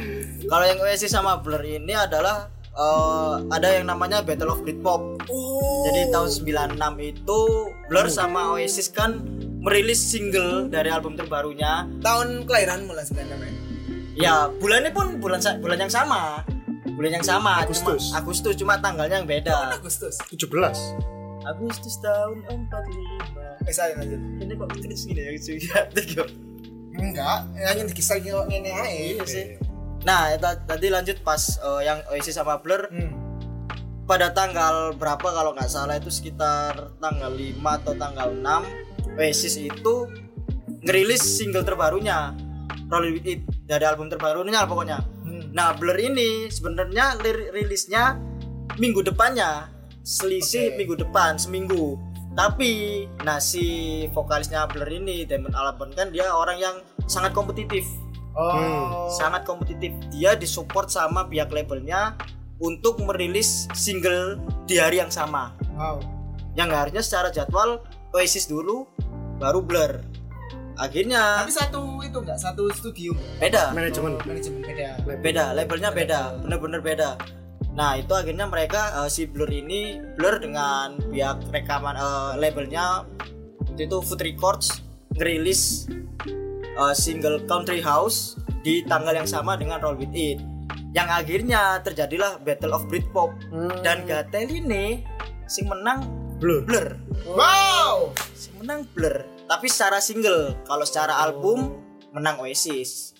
kalau 0.49 0.65
yang 0.67 0.79
Oasis 0.83 1.13
sama 1.13 1.39
Blur 1.39 1.61
ini 1.63 1.93
adalah 1.95 2.49
eh, 2.73 3.35
ada 3.53 3.67
yang 3.79 3.87
namanya 3.87 4.25
Battle 4.25 4.51
of 4.51 4.61
Britpop. 4.65 5.21
Oh. 5.29 5.85
jadi 5.87 6.09
tahun 6.09 6.29
96 6.75 7.11
itu 7.15 7.39
Blur 7.87 8.07
sama 8.09 8.57
Oasis 8.57 8.89
kan 8.89 9.21
merilis 9.59 9.99
single 9.99 10.67
dari 10.71 10.89
album 10.89 11.19
terbarunya. 11.19 11.85
Tahun 12.01 12.47
kelahiranmu 12.47 12.91
lah 12.95 13.05
sebenarnya. 13.05 13.51
ya? 14.15 14.47
Bulannya 14.57 14.91
pun 14.95 15.19
bulan 15.19 15.39
bulan 15.59 15.87
yang 15.87 15.91
sama. 15.91 16.43
Bulan 16.95 17.21
yang 17.21 17.25
sama 17.25 17.63
Agustus. 17.63 18.11
cuma 18.11 18.19
Agustus. 18.19 18.53
Cuma 18.59 18.73
tanggalnya 18.79 19.23
yang 19.23 19.29
beda. 19.29 19.75
Agustus. 19.75 20.19
17 20.31 21.18
Agustus 21.49 21.97
tahun 21.97 22.45
45 22.45 23.65
Eh 23.65 23.73
saya 23.73 23.93
lanjut. 23.95 24.19
ini 24.39 24.53
kok 24.53 24.69
kritis 24.71 25.03
gini 25.03 25.19
ya 25.19 25.31
cuy 25.35 25.57
Enggak, 26.99 27.47
nyanyi 27.53 27.81
di 27.85 27.93
kisah 27.93 28.19
kilo 28.19 28.43
ini 28.47 28.67
aja. 28.67 28.83
iya 28.83 29.23
sih 29.23 29.45
nah 29.99 30.31
ta- 30.35 30.59
tadi 30.59 30.87
lanjut 30.87 31.19
pas 31.21 31.37
eh, 31.57 31.81
yang 31.83 31.99
Oasis 32.07 32.33
sama 32.33 32.57
Blur 32.57 32.87
Hmm. 32.87 33.11
pada 34.03 34.29
tanggal 34.29 34.91
berapa 34.93 35.21
kalau 35.21 35.51
nggak 35.51 35.67
salah 35.67 35.95
itu 35.95 36.07
sekitar 36.07 36.95
tanggal 36.97 37.29
5 37.29 37.55
atau 37.77 37.93
tanggal 37.93 38.29
6 38.31 38.63
Oasis 39.15 39.55
itu 39.57 40.07
ngerilis 40.81 41.19
single 41.19 41.61
terbarunya 41.61 42.31
Roll 42.87 43.11
With 43.11 43.27
It 43.27 43.41
dari 43.61 43.83
album 43.83 44.07
terbarunya 44.07 44.63
pokoknya 44.63 44.99
Hmm. 45.21 45.51
nah 45.51 45.71
Blur 45.73 45.95
ini 45.95 46.47
sebenarnya 46.47 47.19
rilisnya 47.51 48.15
minggu 48.75 49.03
depannya 49.03 49.67
selisih 50.09 50.73
Oke. 50.73 50.77
minggu 50.81 50.95
depan 50.97 51.37
seminggu. 51.37 52.01
Tapi 52.33 53.05
nah 53.21 53.37
si 53.37 53.61
vokalisnya 54.09 54.65
Blur 54.65 54.89
ini 54.89 55.27
Damon 55.29 55.53
Albarn 55.53 55.93
kan 55.93 56.09
dia 56.09 56.25
orang 56.33 56.57
yang 56.57 56.75
sangat 57.05 57.37
kompetitif. 57.37 57.85
Oh. 58.39 59.09
sangat 59.11 59.43
kompetitif. 59.43 59.91
Dia 60.09 60.33
disupport 60.33 60.87
sama 60.87 61.27
pihak 61.27 61.51
labelnya 61.51 62.15
untuk 62.61 63.01
merilis 63.03 63.67
single 63.75 64.39
di 64.63 64.79
hari 64.79 64.97
yang 64.97 65.11
sama. 65.11 65.53
Wow. 65.77 65.99
yang 66.57 66.73
harusnya 66.73 66.99
secara 66.99 67.29
jadwal 67.29 67.79
Oasis 68.11 68.47
dulu 68.47 68.87
baru 69.37 69.61
Blur. 69.61 70.01
Akhirnya 70.79 71.43
Tapi 71.43 71.51
satu 71.51 71.99
itu 71.99 72.17
enggak 72.17 72.39
satu 72.39 72.71
studio. 72.71 73.11
beda. 73.37 73.75
Manajemen 73.75 74.15
Oh, 74.15 74.23
manajemen. 74.23 74.61
beda. 74.63 74.89
beda 75.19 75.43
labelnya 75.51 75.89
beda. 75.91 76.21
Bener-bener 76.39 76.79
beda 76.79 77.09
nah 77.77 77.95
itu 77.95 78.11
akhirnya 78.11 78.49
mereka 78.49 79.05
eh, 79.05 79.09
si 79.09 79.29
Blur 79.29 79.47
ini 79.49 80.01
Blur 80.17 80.41
dengan 80.41 80.97
pihak 80.99 81.49
rekaman 81.53 81.95
eh, 81.95 82.31
labelnya. 82.41 83.05
Itu 83.79 84.03
Food 84.03 84.19
Records 84.23 84.83
ngerilis 85.15 85.87
eh, 86.59 86.95
single 86.95 87.43
Country 87.47 87.79
House 87.79 88.35
di 88.59 88.83
tanggal 88.83 89.15
yang 89.15 89.29
sama 89.29 89.55
dengan 89.55 89.79
Roll 89.79 89.99
With 89.99 90.15
It. 90.15 90.39
Yang 90.91 91.09
akhirnya 91.21 91.61
terjadilah 91.85 92.41
Battle 92.41 92.73
of 92.73 92.89
Britpop. 92.89 93.31
Hmm. 93.53 93.79
dan 93.85 94.03
Gatel 94.09 94.49
ini 94.49 95.05
sing 95.49 95.65
menang 95.69 96.05
blur. 96.37 96.63
Blur. 96.65 96.87
Wow. 97.25 98.13
sing 98.33 98.55
menang 98.61 98.87
Blur. 98.93 99.25
Tapi 99.49 99.65
secara 99.65 99.97
single 99.97 100.55
kalau 100.65 100.85
secara 100.85 101.25
album 101.25 101.77
menang 102.13 102.41
Oasis. 102.41 103.17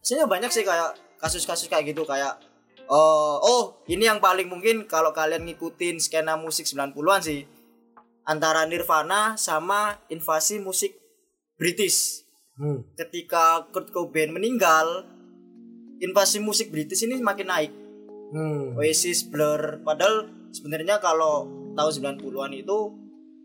Sebenarnya 0.00 0.28
banyak 0.28 0.50
sih 0.52 0.64
kayak 0.64 0.96
kasus-kasus 1.20 1.66
kayak 1.66 1.92
gitu 1.92 2.04
kayak 2.04 2.38
oh 2.90 3.42
oh 3.42 3.64
ini 3.90 4.06
yang 4.06 4.18
paling 4.18 4.50
mungkin 4.50 4.86
kalau 4.90 5.10
kalian 5.14 5.46
ngikutin 5.46 5.98
skena 5.98 6.38
musik 6.38 6.66
90-an 6.66 7.20
sih 7.22 7.42
antara 8.26 8.66
Nirvana 8.66 9.38
sama 9.38 9.98
invasi 10.10 10.58
musik 10.58 10.94
British 11.56 12.26
hmm. 12.58 12.96
ketika 12.98 13.66
Kurt 13.70 13.94
Cobain 13.94 14.34
meninggal 14.34 15.06
invasi 16.02 16.42
musik 16.42 16.68
British 16.68 17.06
ini 17.06 17.16
makin 17.22 17.48
naik 17.48 17.72
Hmm. 18.34 18.74
Oasis, 18.74 19.26
Blur. 19.30 19.82
Padahal 19.86 20.26
sebenarnya 20.50 20.98
kalau 20.98 21.46
tahun 21.78 22.18
90-an 22.18 22.52
itu 22.56 22.78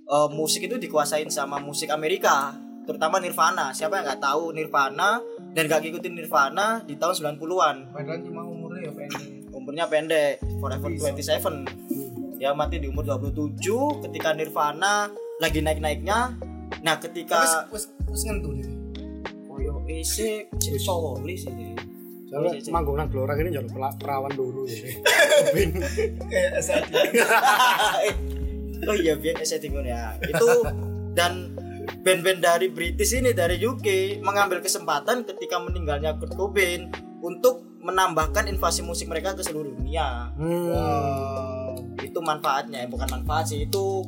eh, 0.10 0.30
musik 0.34 0.66
itu 0.66 0.76
dikuasain 0.82 1.30
sama 1.30 1.62
musik 1.62 1.94
Amerika, 1.94 2.56
terutama 2.90 3.22
Nirvana. 3.22 3.76
Siapa 3.76 4.02
yang 4.02 4.06
nggak 4.10 4.24
tahu 4.24 4.44
Nirvana 4.58 5.22
dan 5.54 5.64
nggak 5.70 5.82
ngikutin 5.86 6.14
Nirvana 6.18 6.82
di 6.86 6.98
tahun 6.98 7.38
90-an. 7.38 7.76
Padahal 7.94 8.20
cuma 8.26 8.42
umurnya 8.82 8.90
ya 8.90 8.94
pendek. 8.98 9.28
Umurnya 9.54 9.86
pendek, 9.86 10.34
Forever 10.58 10.90
27. 10.90 12.40
Dia 12.42 12.52
mati 12.58 12.82
di 12.82 12.88
umur 12.90 13.06
27 13.06 14.02
ketika 14.10 14.34
Nirvana 14.34 15.14
lagi 15.38 15.62
naik-naiknya. 15.62 16.34
Nah, 16.82 16.96
ketika 16.98 17.70
wis 17.70 17.94
wis 18.10 18.22
ngentu 18.26 18.58
dia. 18.58 18.70
koyo 19.46 19.86
isi 19.86 20.50
soli 20.82 21.36
sih. 21.38 21.54
Soalnya 22.32 22.56
Iya, 22.56 22.64
iya. 22.64 22.72
manggung 22.72 22.96
nang 22.96 23.12
Blora 23.12 23.36
ini 23.36 23.52
jalur 23.52 23.76
perawan 24.00 24.32
dulu 24.32 24.64
ya. 24.64 24.88
Bin. 25.54 25.76
Kayak 26.32 26.64
SAD. 26.64 26.96
oh 28.88 28.96
iya 28.98 29.14
biar 29.18 29.38
setting 29.46 29.78
ya 29.86 30.18
itu 30.26 30.50
dan 31.14 31.54
band-band 32.02 32.40
dari 32.42 32.68
British 32.72 33.14
ini 33.14 33.36
dari 33.36 33.62
UK 33.62 34.20
mengambil 34.24 34.64
kesempatan 34.64 35.28
ketika 35.28 35.62
meninggalnya 35.62 36.18
Kurt 36.18 36.34
Cobain 36.34 36.90
untuk 37.22 37.71
menambahkan 37.82 38.46
invasi 38.48 38.86
musik 38.86 39.10
mereka 39.10 39.34
ke 39.34 39.42
seluruh 39.42 39.74
dunia. 39.74 40.32
Hmm. 40.38 41.74
itu 42.02 42.18
manfaatnya 42.18 42.90
bukan 42.90 43.06
manfaat 43.14 43.54
sih 43.54 43.70
itu 43.70 44.02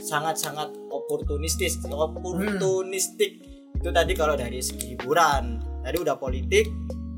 sangat-sangat 0.00 0.72
oportunistis 0.88 1.76
oportunistik. 1.84 3.40
Itu 3.76 3.92
tadi 3.92 4.16
kalau 4.16 4.32
dari 4.32 4.64
segi 4.64 4.96
hiburan. 4.96 5.60
Tadi 5.84 5.96
udah 6.00 6.16
politik 6.16 6.64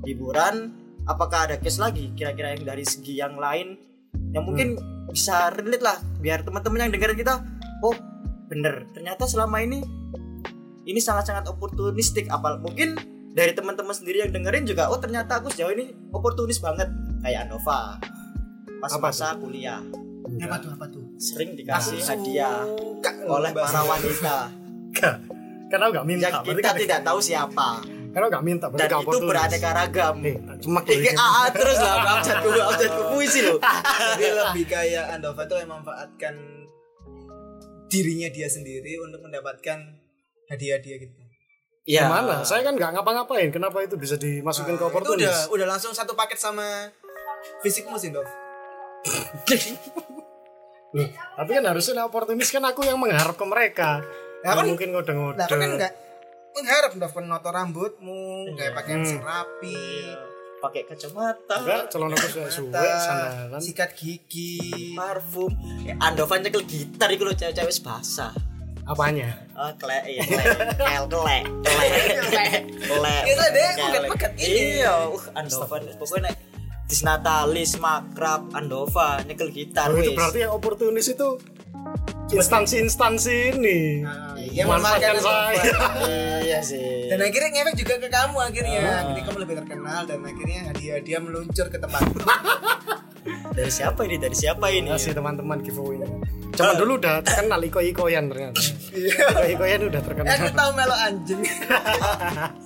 hiburan 0.02 0.74
apakah 1.06 1.46
ada 1.46 1.56
case 1.62 1.78
lagi 1.78 2.10
kira-kira 2.18 2.58
yang 2.58 2.66
dari 2.66 2.82
segi 2.82 3.22
yang 3.22 3.38
lain? 3.38 3.78
Yang 4.34 4.44
mungkin 4.44 4.68
bisa 5.10 5.54
relate 5.54 5.84
lah 5.84 5.98
biar 6.18 6.42
teman-teman 6.42 6.90
yang 6.90 6.92
dengerin 6.92 7.18
kita 7.18 7.34
oh 7.86 7.94
bener. 8.50 8.90
Ternyata 8.92 9.30
selama 9.30 9.62
ini 9.62 9.82
ini 10.86 11.00
sangat-sangat 11.02 11.50
oportunistik 11.50 12.30
apal 12.30 12.58
mungkin 12.62 12.98
dari 13.36 13.52
teman-teman 13.52 13.92
sendiri 13.92 14.18
yang 14.18 14.32
dengerin 14.32 14.64
juga 14.64 14.88
oh 14.88 14.96
ternyata 14.96 15.36
aku 15.36 15.48
sejauh 15.48 15.68
ini 15.70 15.92
oportunis 16.08 16.56
banget 16.56 16.88
kayak 17.20 17.44
Anova 17.44 18.00
pas 18.78 18.90
Apa 18.90 19.06
masa 19.06 19.36
kuliah 19.36 19.84
Apa 20.38 20.56
tuh 20.56 20.70
apa 20.70 20.86
tuh? 20.86 21.04
sering 21.16 21.52
dikasih 21.52 22.00
hadiah 22.00 22.64
Suka 22.66 23.12
oleh 23.22 23.52
bahasa. 23.52 23.78
para 23.78 23.88
wanita 23.90 24.36
Karena 25.66 25.84
gak 25.90 26.04
minta. 26.04 26.22
yang 26.24 26.34
berarti 26.40 26.56
kita 26.56 26.70
kan- 26.70 26.80
tidak 26.80 27.00
tahu 27.02 27.18
siapa 27.20 27.68
Kalau 28.08 28.26
nggak 28.26 28.42
minta 28.42 28.66
berarti 28.66 28.80
dan 28.82 28.90
itu 28.90 29.00
oportunis. 29.02 29.28
beraneka 29.28 29.70
ragam 29.74 30.14
Eh, 30.22 30.34
tak 30.40 30.56
cemak 30.58 30.82
Eh, 30.82 30.88
loh 30.88 30.96
kayak 30.96 31.12
ini. 31.12 31.20
AA 31.20 31.44
terus 31.52 31.76
lah 31.76 31.94
abjadku 32.14 32.48
abjadku 32.50 33.02
puisi 33.12 33.40
loh 33.42 33.58
Jadi 33.60 34.24
lebih 34.30 34.64
kayak 34.66 35.04
Andova 35.10 35.42
itu 35.42 35.54
memanfaatkan 35.58 36.34
dirinya 37.86 38.28
dia 38.28 38.48
sendiri 38.48 38.92
untuk 38.98 39.20
mendapatkan 39.20 39.78
hadiah-hadiah 40.46 40.98
gitu. 40.98 41.14
Iya. 41.86 42.02
Gimana? 42.04 42.42
Saya 42.42 42.60
kan 42.60 42.74
nggak 42.74 42.90
ngapa-ngapain. 42.92 43.48
Kenapa 43.48 43.78
itu 43.80 43.94
bisa 43.94 44.14
dimasukin 44.14 44.74
ke 44.74 44.76
Nah, 44.76 44.78
itu 44.80 44.86
oportunis? 44.88 45.22
udah 45.22 45.38
udah 45.54 45.66
langsung 45.68 45.90
satu 45.90 46.12
paket 46.12 46.34
sama 46.36 46.90
fisikmu 47.62 47.94
sih, 47.94 48.10
Dov. 48.10 48.26
Loh, 50.92 51.06
tapi 51.36 51.50
kan 51.52 51.64
harusnya 51.64 52.02
oportunis 52.02 52.48
kan 52.48 52.64
aku 52.64 52.82
yang 52.82 52.96
mengharap 52.96 53.34
ke 53.34 53.44
mereka. 53.44 54.02
Ya, 54.40 54.50
Nggak 54.50 54.56
kan- 54.56 54.66
mungkin 54.66 54.88
ngode-ngode. 54.90 55.36
Nah, 55.36 55.46
kan 55.46 55.58
enggak 55.60 55.92
mengharap 56.52 56.92
Dov 56.92 57.12
kan 57.12 57.24
noto 57.24 57.48
rambutmu, 57.48 58.24
kayak 58.54 58.72
pakaian 58.72 59.00
Hmm. 59.00 59.10
serapi, 59.12 59.78
pakai 60.58 60.82
kacamata 60.84 61.56
Enggak, 61.60 61.82
celana 61.86 62.16
suwe 62.16 62.48
suwe, 62.48 62.70
mata, 62.72 62.96
sandalan. 62.98 63.60
sikat 63.60 63.90
gigi. 63.92 64.58
parfum 64.96 65.52
ya, 65.84 65.94
Andovan 66.00 66.40
nyekel 66.40 66.64
gitar 66.64 67.12
itu 67.12 67.22
loh 67.22 67.30
cewek-cewek 67.30 67.76
basah 67.80 68.32
Apanya? 68.86 69.34
Oh, 69.58 69.70
kle, 69.82 69.98
iya, 70.06 70.22
kle, 70.22 70.42
kel, 70.78 71.04
kle, 71.10 71.38
kle, 72.22 72.46
kle, 72.86 73.16
Itu 73.26 73.44
deh, 73.50 73.70
kle. 73.74 73.86
pekat-pekat 73.90 74.32
ini. 74.38 74.78
Iya, 74.78 75.10
uh, 75.10 75.22
Andovan, 75.34 75.82
pokoknya 75.98 76.30
Disnatalis, 76.86 77.82
Makrab, 77.82 78.54
Andova, 78.54 79.18
nyekel 79.26 79.50
gitar, 79.50 79.90
Oh, 79.90 79.98
itu 79.98 80.14
berarti 80.14 80.46
yang 80.46 80.54
oportunis 80.54 81.10
itu 81.10 81.34
instansi-instansi 82.30 83.58
ini. 83.58 84.06
Nah, 84.06 84.34
ya 84.38 84.62
Memanfaatkan 84.66 85.18
saya. 85.18 85.62
Iya 86.46 86.58
sih. 86.62 87.10
Dan 87.10 87.22
akhirnya 87.22 87.50
ngefek 87.54 87.74
juga 87.78 87.94
ke 88.02 88.08
kamu 88.10 88.38
akhirnya. 88.38 88.80
Ah. 88.82 89.02
Jadi 89.10 89.20
kamu 89.26 89.38
lebih 89.46 89.56
terkenal 89.62 90.00
dan 90.06 90.18
akhirnya 90.22 90.60
hadiah-hadiah 90.70 91.20
meluncur 91.22 91.66
ke 91.70 91.78
tempat. 91.78 92.02
Dari 93.52 93.72
siapa 93.72 94.00
ini? 94.04 94.16
Dari 94.16 94.36
siapa 94.36 94.66
ini? 94.70 94.88
Kasih 94.90 95.12
teman-teman 95.14 95.58
giveaway-nya. 95.60 96.08
Cuman 96.56 96.74
dulu 96.76 96.92
udah 96.96 97.20
terkenal 97.20 97.60
iko-ikoyan 97.60 98.24
ternyata. 98.32 98.60
Iko-ikoyan 98.92 99.80
udah 99.86 100.00
terkenal. 100.00 100.30
Aku 100.30 100.48
tahu 100.52 100.70
melo 100.72 100.96
anjing. 100.96 101.40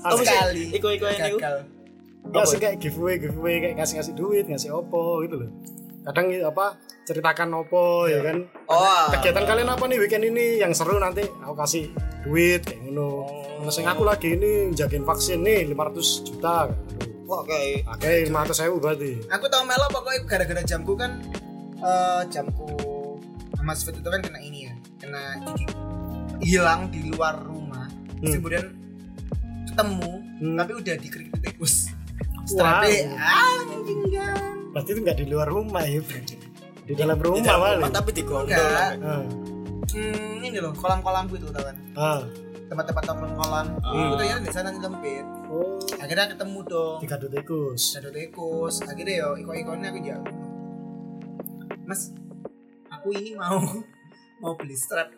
Oh, 0.01 0.17
mesti 0.17 0.33
Sekali. 0.33 0.63
iko-iko 0.73 1.07
yang 1.13 1.37
itu? 1.37 1.39
Enggak 2.25 2.45
sih 2.49 2.59
kayak 2.59 2.77
giveaway, 2.81 3.17
giveaway 3.21 3.55
kayak 3.61 3.75
ngasih-ngasih 3.77 4.15
duit, 4.17 4.45
ngasih 4.49 4.73
opo 4.73 5.21
gitu 5.25 5.45
loh. 5.45 5.51
Kadang 6.01 6.33
apa 6.41 6.81
ceritakan 7.05 7.49
opo 7.61 8.09
ya 8.09 8.25
kan. 8.25 8.49
Oh, 8.65 9.07
Kegiatan 9.13 9.45
kalian 9.45 9.69
apa 9.69 9.85
nih 9.85 9.99
weekend 10.01 10.25
ini 10.25 10.57
yang 10.57 10.73
seru 10.73 10.97
nanti 10.97 11.21
aku 11.45 11.53
kasih 11.53 11.93
duit 12.25 12.65
kayak 12.65 12.81
ngono. 12.89 13.29
Sing 13.69 13.85
aku 13.85 14.09
lagi 14.09 14.41
ini 14.41 14.73
jagain 14.73 15.05
vaksin 15.05 15.45
nih 15.45 15.69
500 15.69 16.27
juta. 16.33 16.73
Wah 17.31 17.43
kayak 17.47 17.87
Oke, 17.87 18.27
500 18.27 18.51
sewu 18.53 18.77
berarti. 18.77 19.23
Aku 19.29 19.47
tahu 19.47 19.63
melo 19.63 19.87
pokoknya 19.89 20.21
gara-gara 20.27 20.63
jamku 20.63 20.93
kan 20.93 21.23
eh, 21.79 22.23
jamku 22.29 22.67
Mas 23.61 23.81
Fit 23.81 23.95
itu 23.95 24.05
kan 24.05 24.19
kena 24.19 24.41
ini 24.41 24.67
ya, 24.67 24.75
kena 24.99 25.23
gigi 25.47 25.67
hilang 26.43 26.89
di 26.89 27.07
luar 27.07 27.39
rumah. 27.39 27.87
Terus 28.19 28.27
Hmm. 28.27 28.37
kemudian 28.37 28.67
ketemu 29.65 30.11
Hmm. 30.41 30.57
tapi 30.57 30.73
udah 30.75 30.95
dikerikit 30.97 31.39
tikus. 31.41 31.75
Wow. 32.51 32.59
Tapi 32.59 33.07
anjing 33.15 34.01
kan. 34.11 34.55
Berarti 34.73 34.91
itu 34.91 35.01
nggak 35.01 35.19
di 35.19 35.27
luar 35.27 35.47
rumah 35.47 35.85
ya. 35.85 36.01
Di 36.83 36.95
dalam 36.95 37.17
rumah 37.17 37.37
di 37.37 37.45
dalam 37.45 37.61
kali. 37.63 37.75
rumah 37.79 37.91
tapi 37.93 38.11
di 38.11 38.23
gondol. 38.23 38.51
Enggak. 38.51 38.93
Ah, 38.99 39.23
Hmm, 39.91 40.39
ini 40.41 40.55
loh 40.57 40.71
kolam-kolamku 40.73 41.35
itu 41.35 41.47
tau 41.49 41.63
kan. 41.63 41.77
ah. 41.95 42.23
Tempat-tempat 42.71 43.03
nongkrong 43.05 43.35
kolam. 43.35 43.67
Ah. 43.83 43.91
Itu 43.93 44.15
ternyata 44.15 44.41
di 44.41 44.53
sana 44.55 44.69
dilempit. 44.71 45.27
Oh, 45.51 45.75
Akhirnya 45.99 46.31
ketemu 46.31 46.59
dong. 46.63 46.99
tiga 47.03 47.17
tikus. 47.19 47.81
Shadow 47.91 48.15
tikus. 48.15 48.75
Akhirnya 48.87 49.27
yo 49.27 49.29
iko-ikonnya 49.37 49.91
aku 49.91 49.99
jago. 50.01 50.31
Mas, 51.83 52.15
aku 52.87 53.11
ini 53.11 53.35
mau 53.35 53.59
mau 54.39 54.55
beli 54.55 54.79
strap 54.79 55.11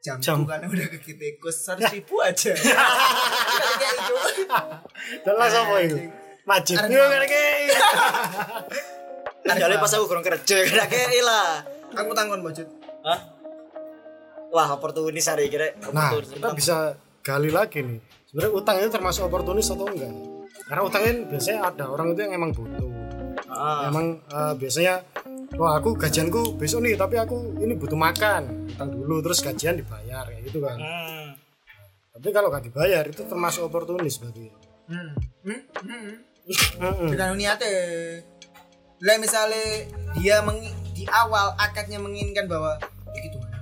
jamku 0.00 0.20
Jam. 0.20 0.44
karena 0.44 0.68
udah 0.68 0.86
kaki 0.92 1.16
tikus 1.16 1.56
seratus 1.64 1.88
ribu 1.90 2.20
aja. 2.20 2.52
Kayak 3.80 3.94
itu. 3.96 4.14
Jelas 5.24 5.52
apa 5.56 5.74
itu? 5.80 5.96
Arek 6.76 6.92
Yo 6.92 7.00
mau. 7.00 7.24
kayak 7.24 7.56
Kecuali 9.40 9.76
pas 9.80 9.92
aku 9.96 10.04
kurang 10.04 10.24
kerja 10.24 10.56
kayak 10.68 11.24
lah. 11.24 11.64
Aku 11.96 12.12
tanggung 12.12 12.44
budget. 12.44 12.68
Hah? 13.00 13.39
Wah, 14.50 14.68
oportunis 14.72 15.24
hari 15.24 15.46
kira. 15.46 15.70
Nah, 15.90 16.10
kita 16.16 16.50
bisa 16.52 16.76
gali 17.20 17.50
lagi 17.50 17.80
nih. 17.80 17.98
Sebenarnya 18.26 18.52
utang 18.52 18.76
itu 18.78 18.90
termasuk 18.90 19.22
oportunis 19.24 19.66
atau 19.66 19.86
enggak? 19.86 20.10
Karena 20.66 20.82
utang 20.82 21.02
kan 21.02 21.16
biasanya 21.26 21.58
ada 21.66 21.84
orang 21.86 22.14
itu 22.14 22.20
yang 22.20 22.34
emang 22.36 22.50
butuh. 22.50 22.86
Ah. 23.46 23.86
Emang 23.86 24.18
eh, 24.22 24.54
biasanya 24.54 25.02
wah 25.52 25.74
aku 25.74 25.94
gajianku 25.94 26.54
besok 26.54 26.80
nih 26.80 26.94
tapi 26.94 27.18
aku 27.18 27.58
ini 27.58 27.74
butuh 27.74 27.98
makan 27.98 28.70
utang 28.70 28.86
dulu 28.88 29.18
terus 29.20 29.42
gajian 29.42 29.74
dibayar 29.74 30.22
kayak 30.22 30.46
gitu 30.46 30.62
kan 30.62 30.78
Hmm. 30.78 31.34
tapi 32.14 32.30
kalau 32.30 32.54
nggak 32.54 32.70
dibayar 32.70 33.02
itu 33.02 33.26
termasuk 33.26 33.66
oportunis 33.66 34.22
berarti 34.22 34.46
Hmm. 34.86 35.10
Hmm. 35.42 35.60
Hmm. 35.82 36.14
Mm-mm. 36.78 37.08
Dengan 37.10 37.34
niatnya. 37.34 37.70
Lah 39.00 39.16
misalnya 39.18 39.90
dia 40.14 40.38
mengi- 40.40 40.74
di 40.92 41.02
awal 41.06 41.54
akadnya 41.56 41.98
menginginkan 41.98 42.46
bahwa 42.46 42.78
ya 43.10 43.18
gitu 43.20 43.38
mana 43.38 43.58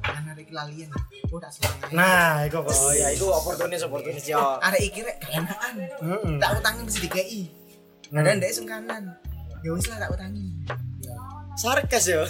ada 0.00 0.12
iki 0.12 0.16
larian, 0.16 0.16
mana 0.16 0.28
ada 0.32 0.42
iki 0.42 0.54
lalian. 0.54 0.88
Oh 1.30 1.38
tak 1.38 1.50
semangat. 1.54 1.88
nah 1.94 2.42
itu 2.42 2.56
apa 2.58 2.70
Oh 2.72 2.92
ya 2.92 3.08
itu 3.12 3.24
oportunis 3.28 3.80
oportunis 3.86 4.24
ya. 4.26 4.58
ada 4.58 4.78
iki 4.80 5.00
rek. 5.04 5.18
Mm-mm. 6.02 6.36
Tak 6.40 6.50
utangi 6.58 6.80
mesti 6.86 6.98
dikei. 7.06 7.40
Ada 8.10 8.30
ndek 8.36 8.50
sungkanan. 8.50 9.02
Ya 9.60 9.70
wis 9.76 9.86
lah 9.86 9.98
tak 10.02 10.10
utangi. 10.16 10.46
Sarkas 11.60 12.04
ya. 12.08 12.24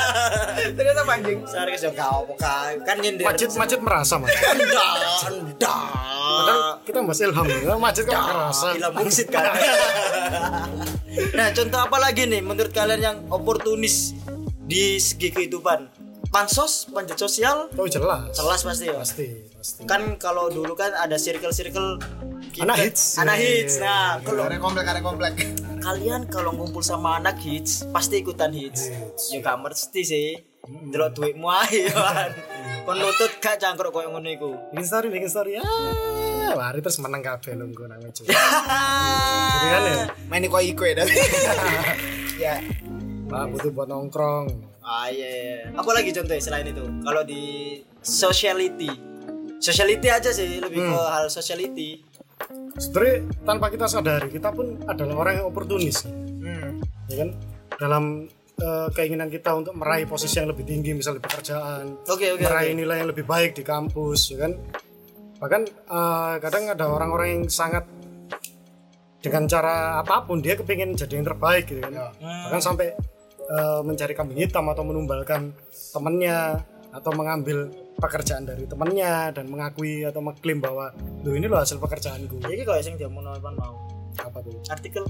Ternyata 0.78 1.02
panjang. 1.04 1.44
Sarkas 1.44 1.84
ya 1.84 1.90
kau 1.92 2.24
apa 2.32 2.80
kan 2.80 2.96
nyindir. 2.96 3.26
Majid 3.28 3.52
Majid 3.60 3.80
merasa 3.84 4.16
mas 4.16 4.32
Enggak, 4.56 4.92
enggak. 5.28 5.84
padahal 6.24 6.60
kita 6.86 6.98
mas 7.04 7.20
Ilham 7.20 7.44
ya 7.44 7.74
Majid 7.76 8.04
kan 8.08 8.20
merasa 8.24 8.66
Gila 8.72 8.88
bungsit 8.96 9.28
kan. 9.28 9.44
nah, 11.38 11.48
contoh 11.52 11.80
apa 11.82 11.96
lagi 12.00 12.24
nih 12.24 12.40
menurut 12.40 12.72
kalian 12.72 13.00
yang 13.04 13.16
oportunis 13.28 14.16
di 14.64 14.96
segi 14.96 15.28
kehidupan? 15.28 16.03
Pansos, 16.34 16.90
panjat 16.90 17.14
sosial, 17.16 17.70
tahu 17.70 17.86
jelas 17.86 18.34
jelas 18.34 18.60
pasti 18.60 18.84
ya. 18.84 18.98
pasti 18.98 19.26
pasti 19.54 19.80
Kan 19.84 20.18
kalau 20.18 20.50
dulu 20.50 20.74
kan 20.74 20.90
ada 20.92 21.14
circle-circle 21.14 22.02
kita- 22.50 22.66
Anak 22.66 22.76
hits. 22.80 23.14
Anak 23.16 23.38
hits. 23.38 23.78
Nah, 23.78 24.18
kalau 24.18 24.42
Ada 24.42 24.58
komplek 24.58 24.82
ada 24.84 24.98
komplek. 25.00 25.32
kalian 25.78 26.26
kalau 26.26 26.50
ngumpul 26.50 26.82
sama 26.82 27.16
anak 27.16 27.38
hits 27.38 27.86
pasti 27.88 28.18
ikutan 28.18 28.50
hits. 28.50 28.90
Ya 29.30 29.38
gak 29.38 29.62
mesti 29.62 30.02
sih. 30.02 30.28
Delok 30.90 31.14
duitmu 31.14 31.46
ae 31.46 31.86
kan. 31.94 32.34
Kon 32.82 32.98
lutut 32.98 33.30
gak 33.38 33.56
cangkruk 33.56 33.94
koyo 33.94 34.10
ngono 34.10 34.26
iku. 34.26 34.50
bikin 34.70 34.82
story 34.82 35.06
bikin 35.08 35.30
story 35.30 35.52
ah 35.56 35.62
lari 36.52 36.78
terus 36.78 36.98
menang 36.98 37.22
kabeh 37.22 37.54
lu 37.54 37.70
gue 37.70 37.86
namanya 37.86 38.10
cuy 38.10 38.26
Jadi 39.54 39.66
kan 39.66 39.82
ya 39.82 39.96
Main 40.26 40.42
iko 40.42 40.58
iko 40.58 40.82
ya. 40.84 41.06
ya. 42.42 42.54
Pak 43.24 43.44
butuh 43.48 43.70
buat 43.70 43.86
nongkrong 43.86 44.73
Ah 44.84 45.08
iya, 45.08 45.24
iya. 45.26 45.56
Apa 45.72 45.90
lagi 45.90 46.12
contohnya 46.12 46.38
selain 46.38 46.68
itu? 46.68 46.84
Kalau 47.00 47.24
di 47.24 47.42
sociality. 47.98 48.92
Sociality 49.56 50.08
aja 50.08 50.28
sih, 50.28 50.60
lebih 50.60 50.76
ke 50.78 51.00
hal 51.02 51.26
sociality. 51.26 52.04
sebenarnya 52.74 53.16
tanpa 53.40 53.70
kita 53.70 53.86
sadari 53.86 54.26
kita 54.28 54.50
pun 54.50 54.82
adalah 54.84 55.14
orang 55.16 55.34
yang 55.38 55.46
oportunis 55.46 56.02
Hmm. 56.02 56.82
ya 57.06 57.16
kan 57.16 57.28
dalam 57.72 58.04
eh, 58.56 58.88
keinginan 58.90 59.30
kita 59.30 59.54
untuk 59.54 59.72
meraih 59.72 60.04
posisi 60.04 60.36
yang 60.36 60.50
lebih 60.50 60.66
tinggi 60.66 60.90
misalnya 60.90 61.18
di 61.18 61.24
pekerjaan 61.24 61.84
Oke, 62.04 62.34
oke, 62.34 62.42
meraih 62.42 62.74
oke. 62.74 62.76
nilai 62.76 62.96
yang 62.98 63.08
lebih 63.08 63.22
baik 63.24 63.54
di 63.54 63.62
kampus 63.62 64.34
ya 64.34 64.42
kan 64.42 64.52
bahkan 65.38 65.62
eh, 65.70 66.34
kadang 66.40 66.64
ada 66.68 66.84
orang-orang 66.88 67.28
yang 67.30 67.44
sangat 67.46 67.86
dengan 69.18 69.46
cara 69.46 70.02
apa 70.02 70.26
pun 70.26 70.38
dia 70.38 70.52
kepingin 70.52 70.92
jadi 70.92 71.14
yang 71.14 71.26
terbaik 71.26 71.64
gitu 71.64 71.78
kan 71.78 71.94
bahkan 72.18 72.58
sampai 72.60 72.90
eh, 73.44 73.80
mencari 73.84 74.12
kambing 74.12 74.40
hitam 74.40 74.64
atau 74.68 74.82
menumbalkan 74.82 75.52
temannya 75.92 76.60
atau 76.94 77.10
mengambil 77.12 77.66
pekerjaan 77.98 78.46
dari 78.46 78.66
temannya 78.66 79.34
dan 79.34 79.50
mengakui 79.50 80.02
atau 80.02 80.22
mengklaim 80.22 80.62
bahwa 80.62 80.94
lo 81.26 81.30
ini 81.34 81.46
loh 81.46 81.58
hasil 81.58 81.78
pekerjaanku 81.78 82.38
Jadi 82.42 82.62
kalau 82.62 82.78
yang 82.78 82.96
dia 82.96 83.08
mau 83.10 83.22
mau 83.22 83.74
apa 84.18 84.38
tuh 84.42 84.54
artikel 84.70 85.04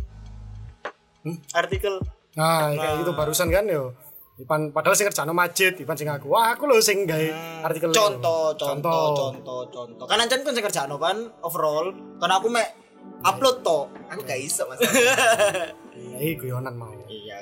Hmm? 1.25 1.41
artikel 1.57 2.05
Nah, 2.37 2.75
kayak 2.75 3.01
gitu 3.01 3.13
barusan 3.15 3.49
kan 3.49 3.65
yo. 3.65 3.95
Ipan 4.35 4.75
padahal 4.75 4.99
sing 4.99 5.07
kerjane 5.07 5.31
Majid, 5.31 5.79
Ipan 5.79 5.95
sing 5.95 6.11
aku. 6.11 6.35
Wah, 6.35 6.53
aku 6.53 6.67
lho 6.67 6.83
sing 6.83 7.07
gawe 7.07 7.29
artikel 7.65 7.89
itu. 7.89 7.97
contoh 7.97 8.51
contoh 8.59 9.15
contoh 9.15 9.61
contoh 9.71 10.05
kan 10.05 10.19
ancen 10.19 10.43
kan 10.43 10.53
kerjaan 10.53 10.91
kan 10.99 11.31
overall 11.41 11.95
kan 12.19 12.29
aku 12.29 12.51
mek 12.51 12.75
upload 13.23 13.63
to 13.63 13.87
Aku 14.11 14.21
gak 14.27 14.39
iso 14.39 14.67
mas. 14.67 14.83
Ya, 15.95 16.19
iya 16.19 16.35
guyonan 16.35 16.75
mau. 16.75 16.91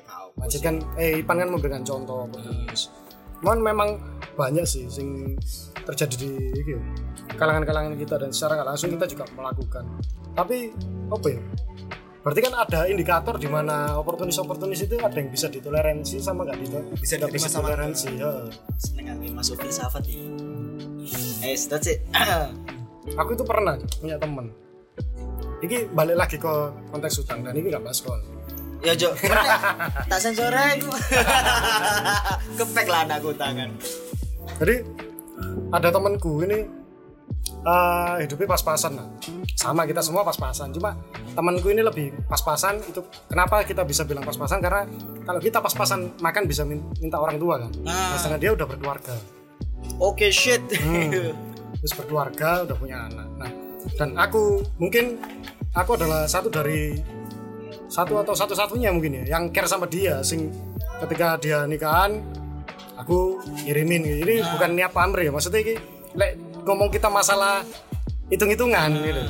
Kau 0.04 0.26
Majid 0.36 0.60
kan 0.60 0.76
eh 0.96 1.20
Ipan 1.20 1.36
kan 1.38 1.48
memberikan 1.48 1.82
contoh 1.82 2.26
bagus. 2.28 2.88
Cuman 3.42 3.58
memang 3.58 3.88
banyak 4.32 4.62
sih 4.62 4.86
sing 4.86 5.34
terjadi 5.82 6.14
di 6.14 6.30
kalangan-kalangan 7.34 7.98
kita 7.98 8.14
dan 8.16 8.30
secara 8.30 8.62
nggak 8.62 8.68
langsung 8.70 8.90
kita 8.94 9.04
juga 9.10 9.24
melakukan. 9.34 9.84
Tapi 10.32 10.70
apa 11.10 11.26
ya? 11.28 11.40
Berarti 12.22 12.38
kan 12.38 12.54
ada 12.54 12.80
indikator 12.86 13.34
di 13.34 13.50
mana 13.50 13.98
oportunis 13.98 14.38
oportunis 14.38 14.86
itu 14.86 14.94
ada 14.94 15.10
yang 15.18 15.26
bisa 15.26 15.50
ditoleransi 15.50 16.22
sama 16.22 16.46
nggak 16.46 16.58
dito- 16.62 16.86
Bisa 16.94 17.18
nggak 17.18 17.34
sama 17.34 17.66
toleransi 17.66 18.08
ya. 18.14 18.30
seneng 18.78 19.10
aku 19.10 19.26
masuk 19.34 19.58
filsafat 19.58 20.06
ya. 20.06 20.22
Eh 21.42 21.58
sudah 21.58 21.82
sih 21.82 21.98
aku 23.20 23.34
itu 23.34 23.42
pernah 23.42 23.74
punya 23.98 24.14
temen. 24.22 24.54
Ini 25.62 25.90
balik 25.90 26.14
lagi 26.14 26.36
ke 26.38 26.52
konteks 26.94 27.26
utang 27.26 27.42
dan 27.42 27.58
ini 27.58 27.70
nggak 27.74 27.82
bahas 27.82 27.98
kon 28.02 28.22
ya 28.82 28.94
Jo. 28.98 29.10
Tak 30.10 30.18
sensor 30.20 30.52
aku. 30.52 30.90
Kepek 32.58 32.86
lah 32.90 33.06
anakku 33.08 33.32
tangan. 33.34 33.70
Jadi 34.60 34.76
ada 35.72 35.88
temanku 35.88 36.44
ini 36.44 36.58
eh, 37.66 38.14
hidupnya 38.26 38.46
pas-pasan. 38.52 38.92
Lah 38.98 39.08
sama 39.56 39.86
kita 39.86 40.02
semua 40.02 40.26
pas-pasan. 40.26 40.74
Cuma 40.74 40.98
temanku 41.38 41.70
ini 41.70 41.86
lebih 41.86 42.10
pas-pasan. 42.26 42.82
Itu 42.82 43.06
kenapa 43.30 43.62
kita 43.62 43.86
bisa 43.86 44.02
bilang 44.02 44.26
pas-pasan? 44.26 44.58
Karena 44.58 44.82
kalau 45.22 45.38
kita 45.38 45.62
pas-pasan 45.62 46.18
makan 46.18 46.44
bisa 46.50 46.66
min- 46.66 46.90
minta 46.98 47.22
orang 47.22 47.38
tua 47.38 47.62
kan? 47.62 47.70
Ah. 47.86 48.12
nah, 48.12 48.18
sedangkan 48.18 48.40
dia 48.42 48.52
udah 48.52 48.66
berkeluarga. 48.66 49.14
Oke 50.02 50.34
shit. 50.34 50.62
Hmm. 50.82 51.34
terus 51.82 51.94
berkeluarga 51.98 52.66
udah 52.66 52.76
punya 52.78 53.06
anak. 53.06 53.28
Nah 53.38 53.50
dan 53.98 54.14
aku 54.14 54.62
mungkin 54.78 55.18
aku 55.74 55.98
adalah 55.98 56.26
satu 56.30 56.46
dari 56.50 56.94
satu 57.92 58.24
atau 58.24 58.32
satu-satunya 58.32 58.88
mungkin 58.88 59.20
ya 59.20 59.36
yang 59.36 59.52
care 59.52 59.68
sama 59.68 59.84
dia 59.84 60.24
sing 60.24 60.48
ketika 61.04 61.36
dia 61.36 61.68
nikahan 61.68 62.24
aku 62.96 63.36
kirimin 63.60 64.00
gitu. 64.00 64.18
ini 64.24 64.34
bukan 64.48 64.70
niat 64.72 64.96
pamrih 64.96 65.28
ya 65.28 65.32
maksudnya 65.32 65.60
ini 65.60 65.74
lek 66.16 66.40
ngomong 66.64 66.88
kita 66.88 67.12
masalah 67.12 67.60
hitung-hitungan 68.32 68.90
gitu. 69.04 69.22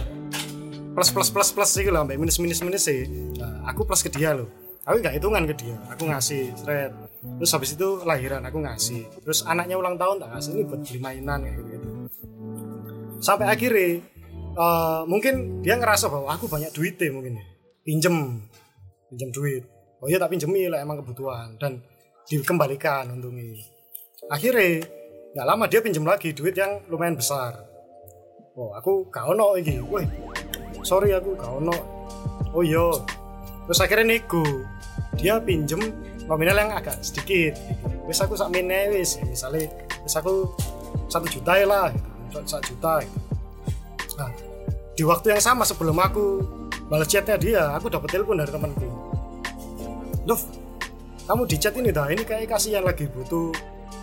Plus 0.93 1.09
plus 1.09 1.29
plus 1.33 1.51
plus 1.51 1.71
sih 1.73 1.89
lah 1.89 2.05
sampai 2.05 2.21
minus 2.21 2.37
minus 2.37 2.61
minus 2.61 2.85
sih 2.85 3.09
Nah, 3.41 3.65
aku 3.67 3.83
plus 3.83 4.05
ke 4.05 4.13
dia 4.13 4.37
loh 4.37 4.47
aku 4.87 5.01
nggak 5.03 5.19
hitungan 5.19 5.43
ke 5.49 5.55
dia 5.57 5.77
aku 5.91 6.07
ngasih 6.07 6.53
thread 6.63 6.93
terus 7.23 7.51
habis 7.55 7.75
itu 7.75 7.89
lahiran 8.07 8.43
aku 8.47 8.63
ngasih. 8.63 9.03
Terus 9.27 9.43
anaknya 9.47 9.75
ulang 9.79 9.99
tahun 9.99 10.23
tak 10.23 10.39
kasih 10.39 10.51
ini 10.55 10.63
buat 10.67 10.81
beli 10.83 10.99
mainan 10.99 11.39
kayak 11.47 11.55
gitu, 11.55 11.71
-gitu. 11.71 11.89
sampai 13.23 13.47
akhirnya 13.47 14.03
eh, 14.55 15.01
mungkin 15.07 15.63
dia 15.63 15.79
ngerasa 15.79 16.11
bahwa 16.11 16.35
aku 16.35 16.47
banyak 16.51 16.71
duit 16.75 16.99
deh 16.99 17.15
mungkin 17.15 17.39
ya 17.39 17.52
pinjem. 17.87 18.43
Pinjem 19.11 19.31
duit. 19.31 19.63
Oh 20.03 20.11
iya 20.11 20.19
tak 20.19 20.35
pinjemi 20.35 20.67
lah 20.67 20.83
emang 20.83 21.03
kebutuhan. 21.03 21.55
Dan 21.59 21.83
dikembalikan 22.27 23.11
untungnya. 23.13 23.59
Akhirnya 24.31 24.87
nggak 25.33 25.47
lama 25.47 25.65
dia 25.67 25.81
pinjem 25.83 26.07
lagi 26.07 26.35
duit 26.35 26.55
yang 26.55 26.83
lumayan 26.91 27.19
besar. 27.19 27.59
Oh 28.55 28.75
aku 28.77 29.09
gak 29.11 29.27
ono 29.27 29.59
iki. 29.59 29.81
Woi 29.81 30.05
sorry 30.85 31.15
aku 31.15 31.35
gak 31.39 31.51
ono. 31.51 31.77
Oh 32.53 32.63
iya. 32.63 32.91
Terus 33.67 33.81
akhirnya 33.81 34.19
nego 34.19 34.45
dia 35.17 35.39
pinjem 35.41 35.81
nominal 36.27 36.57
yang 36.59 36.73
agak 36.75 37.01
sedikit. 37.01 37.57
Wis 38.07 38.21
aku 38.21 38.35
sak 38.37 38.53
wis. 38.93 39.19
Misalnya 39.25 39.71
wis 40.03 40.15
aku 40.15 40.51
satu 41.09 41.27
juta 41.31 41.53
ya 41.57 41.67
lah. 41.67 41.89
Gitu. 42.29 42.41
satu 42.45 42.65
juta. 42.73 42.93
Gitu. 43.01 43.21
nah 44.13 44.29
di 44.93 45.03
waktu 45.09 45.33
yang 45.33 45.41
sama 45.41 45.65
sebelum 45.65 45.97
aku 45.97 46.45
balas 46.93 47.09
chatnya 47.09 47.41
dia 47.41 47.73
aku 47.73 47.89
dapat 47.89 48.13
telepon 48.13 48.37
dari 48.37 48.53
temanku. 48.53 48.85
Dov 50.29 50.45
kamu 51.25 51.49
di 51.49 51.57
chat 51.57 51.73
ini 51.73 51.89
dah 51.89 52.13
ini 52.13 52.21
kayak 52.21 52.53
kasihan 52.53 52.85
lagi 52.85 53.09
butuh 53.09 53.49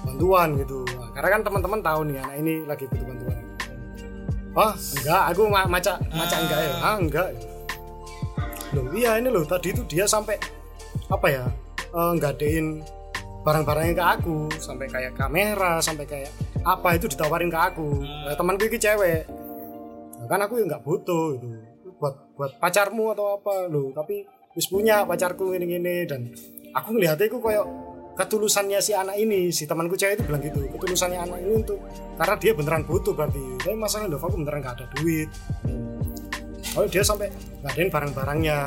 bantuan 0.02 0.58
gitu. 0.58 0.82
Nah, 0.98 1.14
karena 1.14 1.30
kan 1.38 1.42
teman-teman 1.46 1.80
tahu 1.86 2.00
nih 2.10 2.18
anak 2.18 2.36
ini 2.42 2.54
lagi 2.66 2.90
butuh 2.90 3.06
bantuan. 3.06 3.38
Oh 4.58 4.74
enggak 4.74 5.22
aku 5.30 5.42
ma 5.46 5.70
maca 5.70 6.02
maca 6.10 6.36
enggak 6.42 6.60
ya? 6.66 6.74
Ah 6.82 6.96
enggak. 6.98 7.30
Loh 8.74 8.90
iya 8.98 9.22
ini 9.22 9.30
loh 9.30 9.46
tadi 9.46 9.70
itu 9.70 9.86
dia 9.86 10.10
sampai 10.10 10.42
apa 11.14 11.28
ya 11.30 11.46
eh, 11.94 12.12
nggadein 12.18 12.82
barang-barangnya 13.46 13.94
ke 13.94 14.06
aku 14.18 14.38
sampai 14.58 14.90
kayak 14.90 15.14
kamera 15.14 15.78
sampai 15.78 16.10
kayak 16.10 16.34
apa 16.66 16.98
itu 16.98 17.06
ditawarin 17.06 17.54
ke 17.54 17.60
aku. 17.70 18.02
Nah, 18.02 18.34
temanku 18.34 18.66
ini 18.66 18.82
cewek. 18.82 19.30
Nah, 20.18 20.26
kan 20.26 20.42
aku 20.42 20.58
nggak 20.66 20.82
butuh 20.82 21.38
itu 21.38 21.69
buat 22.00 22.16
buat 22.34 22.52
pacarmu 22.58 23.14
atau 23.14 23.36
apa. 23.38 23.68
Loh 23.68 23.92
tapi 23.92 24.24
wis 24.56 24.66
punya 24.72 25.04
pacarku 25.04 25.54
ini 25.54 25.78
ini 25.78 26.08
dan 26.08 26.32
aku 26.74 26.96
ngelihatnya 26.96 27.28
itu 27.30 27.38
kayak 27.38 27.66
ketulusannya 28.16 28.80
si 28.84 28.92
anak 28.92 29.16
ini 29.16 29.48
si 29.52 29.64
temanku 29.64 29.96
cewek 29.96 30.20
itu 30.20 30.24
bilang 30.28 30.44
gitu 30.44 30.60
ketulusannya 30.76 31.20
anak 31.24 31.40
ini 31.40 31.52
untuk 31.56 31.80
karena 32.20 32.36
dia 32.40 32.52
beneran 32.56 32.84
butuh 32.88 33.14
berarti. 33.14 33.44
Tapi 33.62 33.76
masalahnya 33.76 34.16
Dov 34.16 34.24
aku 34.26 34.36
beneran 34.40 34.60
gak 34.64 34.76
ada 34.80 34.86
duit. 34.98 35.30
Oh 36.78 36.88
dia 36.88 37.04
sampai 37.04 37.28
ngadain 37.62 37.90
barang-barangnya. 37.92 38.58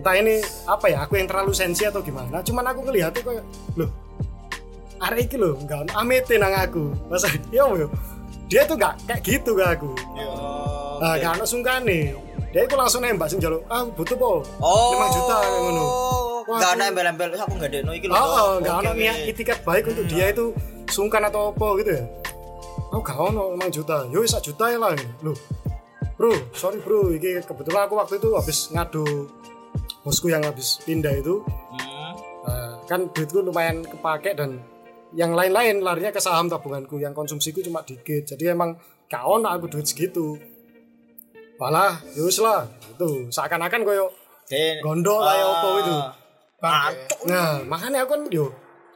Entah 0.00 0.14
ini 0.16 0.40
apa 0.64 0.86
ya 0.88 1.04
aku 1.04 1.20
yang 1.20 1.28
terlalu 1.28 1.52
sensi 1.52 1.84
atau 1.84 2.00
gimana 2.00 2.40
cuman 2.40 2.64
aku 2.72 2.80
ngelihatnya 2.88 3.20
kayak 3.20 3.44
loh 3.76 3.90
arek 5.00 5.32
iki 5.32 5.36
loh 5.40 5.56
nggak 5.60 5.92
amete 5.92 6.40
nang 6.40 6.56
aku. 6.56 6.92
Masa 7.08 7.28
ya 7.52 7.64
dia 8.50 8.66
tuh 8.66 8.74
gak 8.74 8.98
kayak 9.06 9.22
gitu 9.22 9.54
ke 9.54 9.62
aku 9.62 9.94
nah 11.00 11.16
gak 11.16 11.32
ono 11.34 11.44
sungkane 11.44 11.98
dia 12.50 12.62
itu 12.62 12.74
langsung 12.74 13.00
nembak 13.00 13.26
sing 13.26 13.40
jaluk 13.40 13.64
ah 13.66 13.86
butuh 13.86 14.14
po 14.14 14.30
oh 14.58 14.90
5 14.92 15.16
juta 15.16 15.36
kayak 15.38 15.60
ngono 15.60 15.84
Wah, 16.40 16.58
Gak 16.58 16.66
aku- 16.66 16.76
ada 16.76 16.84
embel-embel 16.88 17.30
aku 17.32 17.54
nggak 17.54 17.70
ada 17.70 17.78
no 17.80 17.92
iki 17.94 18.06
lho. 18.06 18.14
Oh, 18.16 18.58
Oke, 18.58 18.66
ono 18.66 18.90
oke. 18.90 18.98
niat 18.98 19.22
itikat 19.22 19.62
baik 19.62 19.86
untuk 19.86 20.02
dia 20.04 20.34
itu 20.34 20.50
sungkan 20.90 21.22
atau 21.22 21.54
apa 21.54 21.68
gitu 21.78 21.90
ya. 21.94 22.04
Oh, 22.90 22.98
gak 22.98 23.14
ono 23.14 23.54
5 23.54 23.70
juta. 23.70 24.02
Yo 24.10 24.18
sak 24.26 24.42
juta 24.42 24.66
ya 24.66 24.80
lah. 24.80 24.90
Loh. 25.22 25.36
Bro, 26.18 26.34
sorry 26.50 26.82
bro, 26.82 27.14
ini 27.14 27.38
kebetulan 27.38 27.86
aku 27.86 27.94
waktu 27.94 28.18
itu 28.18 28.34
habis 28.34 28.66
ngadu 28.68 29.30
bosku 30.02 30.26
yang 30.26 30.42
habis 30.42 30.82
pindah 30.82 31.14
itu. 31.14 31.38
Hmm. 31.46 32.12
Nah, 32.42 32.72
kan 32.84 33.06
duitku 33.08 33.40
lumayan 33.40 33.86
kepake 33.86 34.34
dan 34.34 34.58
yang 35.14 35.30
lain-lain 35.30 35.80
larinya 35.80 36.10
ke 36.10 36.18
saham 36.18 36.50
tabunganku 36.50 36.98
yang 36.98 37.14
konsumsiku 37.14 37.62
cuma 37.62 37.86
dikit. 37.86 38.26
Jadi 38.26 38.50
emang 38.50 38.74
gak 39.06 39.22
ono 39.22 39.46
aku 39.46 39.70
duit 39.70 39.86
segitu. 39.86 40.34
Malah, 41.60 42.00
yus 42.16 42.40
lah, 42.40 42.64
itu 42.88 43.28
seakan-akan 43.28 43.84
koyo 43.84 44.08
gondok 44.80 45.20
kayak 45.20 45.44
apa 45.44 45.68
itu. 45.76 45.96
Bangke. 46.56 47.16
Nah, 47.28 47.60
makanya 47.68 48.08
aku 48.08 48.16
kan 48.16 48.22
yo 48.32 48.48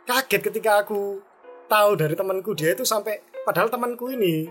kaget 0.08 0.40
ketika 0.48 0.80
aku 0.80 1.20
tahu 1.68 1.92
dari 1.92 2.16
temanku 2.16 2.56
dia 2.56 2.72
itu 2.72 2.88
sampai 2.88 3.20
padahal 3.44 3.68
temanku 3.68 4.08
ini 4.08 4.48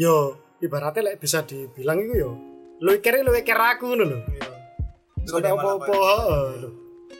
yo 0.00 0.40
ibaratnya 0.64 1.12
lek 1.12 1.20
bisa 1.20 1.44
dibilang 1.44 2.00
itu 2.00 2.16
yo 2.16 2.32
lu 2.80 2.96
kira 3.04 3.20
lu 3.20 3.36
kira 3.44 3.76
aku 3.76 3.92
ngono 3.92 4.04
lho. 4.08 4.18
Sampai 5.28 5.52
heeh, 5.52 6.48
lho. 6.64 6.70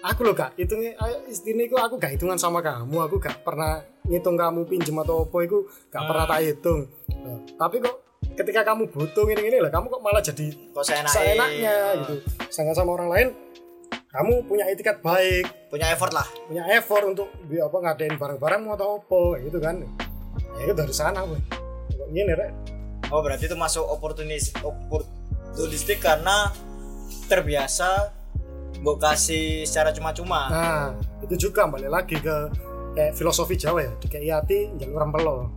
Aku 0.09 0.25
lho 0.25 0.33
kak, 0.33 0.57
hitungnya 0.57 0.97
istilah 1.29 1.69
itu 1.69 1.77
aku 1.77 2.01
gak 2.01 2.17
hitungan 2.17 2.41
sama 2.41 2.65
kamu, 2.65 2.97
aku 3.05 3.21
gak 3.21 3.45
pernah 3.45 3.85
ngitung 4.09 4.41
kamu 4.41 4.65
pinjem 4.65 4.97
atau 5.05 5.29
apa 5.29 5.37
itu 5.45 5.69
gak 5.93 6.01
pernah 6.09 6.25
tak 6.25 6.41
hitung. 6.49 6.89
Nah, 7.13 7.45
tapi 7.61 7.85
kok 7.85 8.08
ketika 8.39 8.63
kamu 8.65 8.87
butuh 8.87 9.27
ini 9.29 9.43
ini 9.45 9.59
lah, 9.59 9.69
kamu 9.69 9.87
kok 9.89 10.01
malah 10.01 10.21
jadi 10.21 10.47
Kok 10.71 10.81
seenaknya. 10.81 11.11
seenaknya 11.13 11.75
gitu. 11.99 12.15
Sedangkan 12.47 12.75
sama 12.75 12.91
orang 12.93 13.09
lain, 13.09 13.29
kamu 14.09 14.33
punya 14.45 14.65
etikat 14.67 14.99
baik, 14.99 15.45
Punya 15.69 15.91
effort 15.91 16.11
lah. 16.11 16.25
punya 16.47 16.65
effort 16.73 17.05
untuk 17.05 17.29
bi- 17.45 17.59
apa 17.59 17.77
ngadain 17.77 18.15
barang-barangmu 18.15 18.71
atau 18.73 18.89
apa 18.99 19.21
gitu 19.43 19.59
kan 19.59 19.83
ya 19.83 19.91
itu 20.61 20.73
dari 20.73 20.91
sana 20.91 21.23
gue 21.23 21.37
kok 21.91 22.09
gini 22.09 22.33
rek 22.33 22.51
Oh 23.09 23.21
berarti 23.21 23.45
itu 23.45 23.55
masuk 23.55 23.85
oportunis 23.85 24.49
oportunistik 24.59 25.99
karena 25.99 26.49
terbiasa 27.25 28.13
mbok 28.79 28.97
kasih 28.99 29.65
secara 29.65 29.91
cuma-cuma. 29.91 30.49
nah 30.49 30.85
itu 31.21 31.37
juga 31.39 31.67
balik 31.67 31.91
lagi 31.91 32.17
ke 32.17 32.37
kayak 32.95 33.13
filosofi 33.13 33.55
Jawa 33.55 33.83
ya 33.83 33.93
kayak 34.03 34.41
hati 34.41 34.73
jalur 34.77 34.99
rempelo 34.99 35.53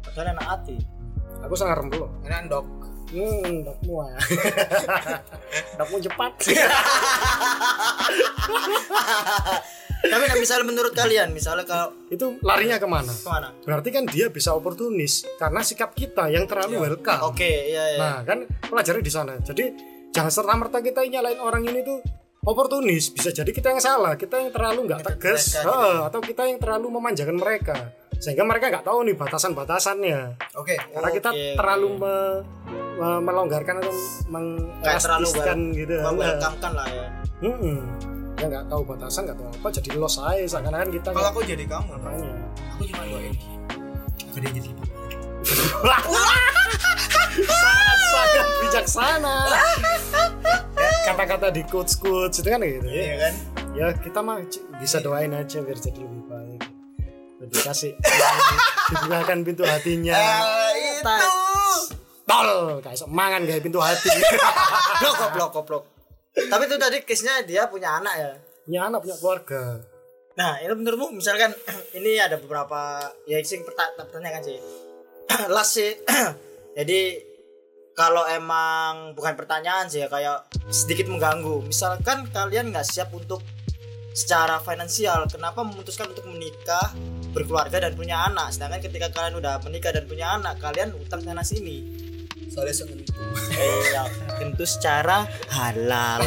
Padahal 0.00 0.34
enak 0.34 0.46
hati. 0.46 0.76
Aku 1.48 1.56
sangat 1.56 1.80
rempelo 1.80 2.12
Enak 2.28 2.52
dok. 2.52 2.64
hmm 3.08 3.64
dokmu 3.64 4.04
ya 4.04 4.16
dokmu 5.80 5.96
cepat 5.96 6.32
Tapi 9.98 10.24
nah, 10.30 10.38
misalnya 10.38 10.62
menurut 10.62 10.94
kalian, 10.94 11.34
misalnya 11.34 11.66
kalau 11.66 11.90
itu 12.06 12.38
larinya 12.46 12.78
ke 12.78 12.86
mana 12.86 13.10
ke 13.10 13.26
mana? 13.26 13.50
berarti 13.66 13.90
kan 13.90 14.06
dia 14.06 14.30
bisa 14.30 14.54
oportunis 14.54 15.26
karena 15.42 15.58
sikap 15.58 15.90
kita 15.90 16.30
yang 16.30 16.46
terlalu 16.46 16.86
welcome 16.86 17.18
Oke, 17.26 17.50
iya 17.66 17.82
iya. 17.92 17.98
Nah, 17.98 18.16
kan 18.22 18.46
pelajari 18.62 19.02
di 19.02 19.10
sana. 19.10 19.34
Jadi 19.42 19.74
jangan 20.14 20.30
serta 20.30 20.54
merta 20.54 20.78
kita 20.78 21.02
nyalain 21.02 21.42
orang 21.42 21.66
ini 21.66 21.82
tuh 21.82 21.98
oportunis. 22.46 23.10
Bisa 23.10 23.34
jadi 23.34 23.50
kita 23.50 23.74
yang 23.74 23.82
salah, 23.82 24.14
kita 24.14 24.38
yang 24.38 24.54
terlalu 24.54 24.86
nggak 24.86 25.02
tegas, 25.02 25.58
mereka 25.58 25.66
Heeh, 25.66 25.98
atau 26.06 26.20
kita 26.22 26.42
yang 26.46 26.58
terlalu 26.62 26.86
memanjakan 26.94 27.36
mereka, 27.36 27.76
sehingga 28.18 28.42
mereka 28.42 28.68
nggak 28.68 28.86
tahu 28.86 29.06
nih 29.06 29.14
batasan-batasannya. 29.14 30.20
Oke. 30.58 30.74
Karena 30.74 31.10
kita 31.10 31.30
Oke, 31.30 31.54
terlalu 31.54 31.88
me- 31.98 32.40
me- 32.98 33.22
melonggarkan 33.22 33.78
atau 33.78 33.94
mengelastiskan 34.26 35.58
gitu. 35.72 35.94
Nah, 35.98 36.12
welcome 36.12 36.74
lah 36.74 36.88
ya. 36.90 37.06
mm-mm. 37.42 37.78
Ya 38.38 38.46
nggak 38.46 38.66
tahu 38.70 38.82
batasan, 38.86 39.26
nggak 39.26 39.38
tahu 39.38 39.48
apa, 39.50 39.68
jadi 39.74 39.88
los 39.98 40.14
aja 40.18 40.46
seakan-akan 40.46 40.88
kita 40.94 41.08
Kalau 41.10 41.30
aku 41.30 41.42
jadi 41.42 41.64
kamu, 41.66 41.90
makanya. 41.98 42.30
aku 42.74 42.82
cuma 42.86 43.02
doain 43.10 43.34
dia 44.38 44.50
jadi 44.54 44.70
sangat 47.58 47.98
sangat 48.12 48.46
bijaksana 48.62 49.36
kata-kata 51.06 51.46
di 51.50 51.62
quotes 51.66 51.94
quotes 51.98 52.38
itu 52.38 52.48
kan 52.48 52.60
gitu 52.62 52.86
iya 52.86 53.14
kan 53.18 53.34
ya 53.74 53.86
kita 53.94 54.20
mah 54.22 54.42
bisa 54.78 54.98
doain 55.02 55.32
aja 55.34 55.58
biar 55.62 55.78
jadi 55.78 55.98
lebih 55.98 56.22
baik 56.28 56.60
lebih 57.38 57.60
kasih 57.62 57.92
dibukakan 58.90 59.38
pintu 59.46 59.62
hatinya 59.62 60.14
Eh, 60.14 60.98
itu 60.98 61.16
tol 62.28 62.48
kayak 62.82 62.96
sok 62.98 63.08
mangan 63.08 63.42
kayak 63.46 63.62
pintu 63.64 63.80
hati 63.80 64.10
Blok 65.00 65.14
goblok 65.16 65.50
goblok. 65.54 65.82
Tapi 66.34 66.62
itu 66.66 66.76
tadi 66.76 66.96
case-nya 67.02 67.40
dia 67.42 67.66
punya 67.70 67.98
anak 67.98 68.14
ya. 68.14 68.30
punya 68.62 68.80
anak 68.90 69.00
punya 69.00 69.16
keluarga 69.16 69.62
Nah, 70.38 70.54
itu 70.62 70.70
menurutmu 70.70 71.18
misalkan 71.18 71.50
ini 71.98 72.14
ada 72.22 72.38
beberapa 72.38 73.02
ya 73.26 73.42
sing 73.42 73.66
perta- 73.66 73.90
pertanyaan 73.98 74.38
sih. 74.38 74.58
Last 75.54 75.74
sih. 75.74 75.90
Jadi 76.78 77.00
kalau 77.98 78.22
emang 78.30 79.18
bukan 79.18 79.34
pertanyaan 79.34 79.90
sih 79.90 80.06
ya 80.06 80.06
kayak 80.06 80.46
sedikit 80.70 81.10
mengganggu. 81.10 81.66
Misalkan 81.66 82.30
kalian 82.30 82.70
nggak 82.70 82.86
siap 82.86 83.10
untuk 83.10 83.42
secara 84.18 84.58
finansial, 84.58 85.30
kenapa 85.30 85.62
memutuskan 85.62 86.10
untuk 86.10 86.26
menikah, 86.26 86.90
berkeluarga 87.30 87.86
dan 87.86 87.94
punya 87.94 88.26
anak? 88.26 88.50
Sedangkan 88.50 88.82
ketika 88.82 89.14
kalian 89.14 89.38
udah 89.38 89.62
menikah 89.62 89.94
dan 89.94 90.10
punya 90.10 90.34
anak, 90.34 90.58
kalian 90.58 90.90
utang 90.98 91.22
sana 91.22 91.46
sini. 91.46 92.10
soalnya 92.48 92.74
sengentu 92.80 93.12
Eh, 93.54 93.92
ya, 93.92 94.08
tentu 94.40 94.64
secara 94.64 95.28
halal. 95.52 96.24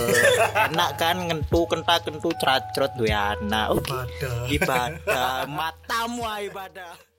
Enak 0.70 0.92
kan 0.96 1.18
ngentu 1.28 1.66
kenta 1.66 1.98
kentu 2.06 2.30
tracrot 2.38 2.94
duwe 2.94 3.12
anak. 3.12 3.74
Oke. 3.74 3.90
pada 3.90 4.32
ibadah 4.48 5.50
matamu 5.50 6.22
ah, 6.22 6.40
ibadah 6.40 7.11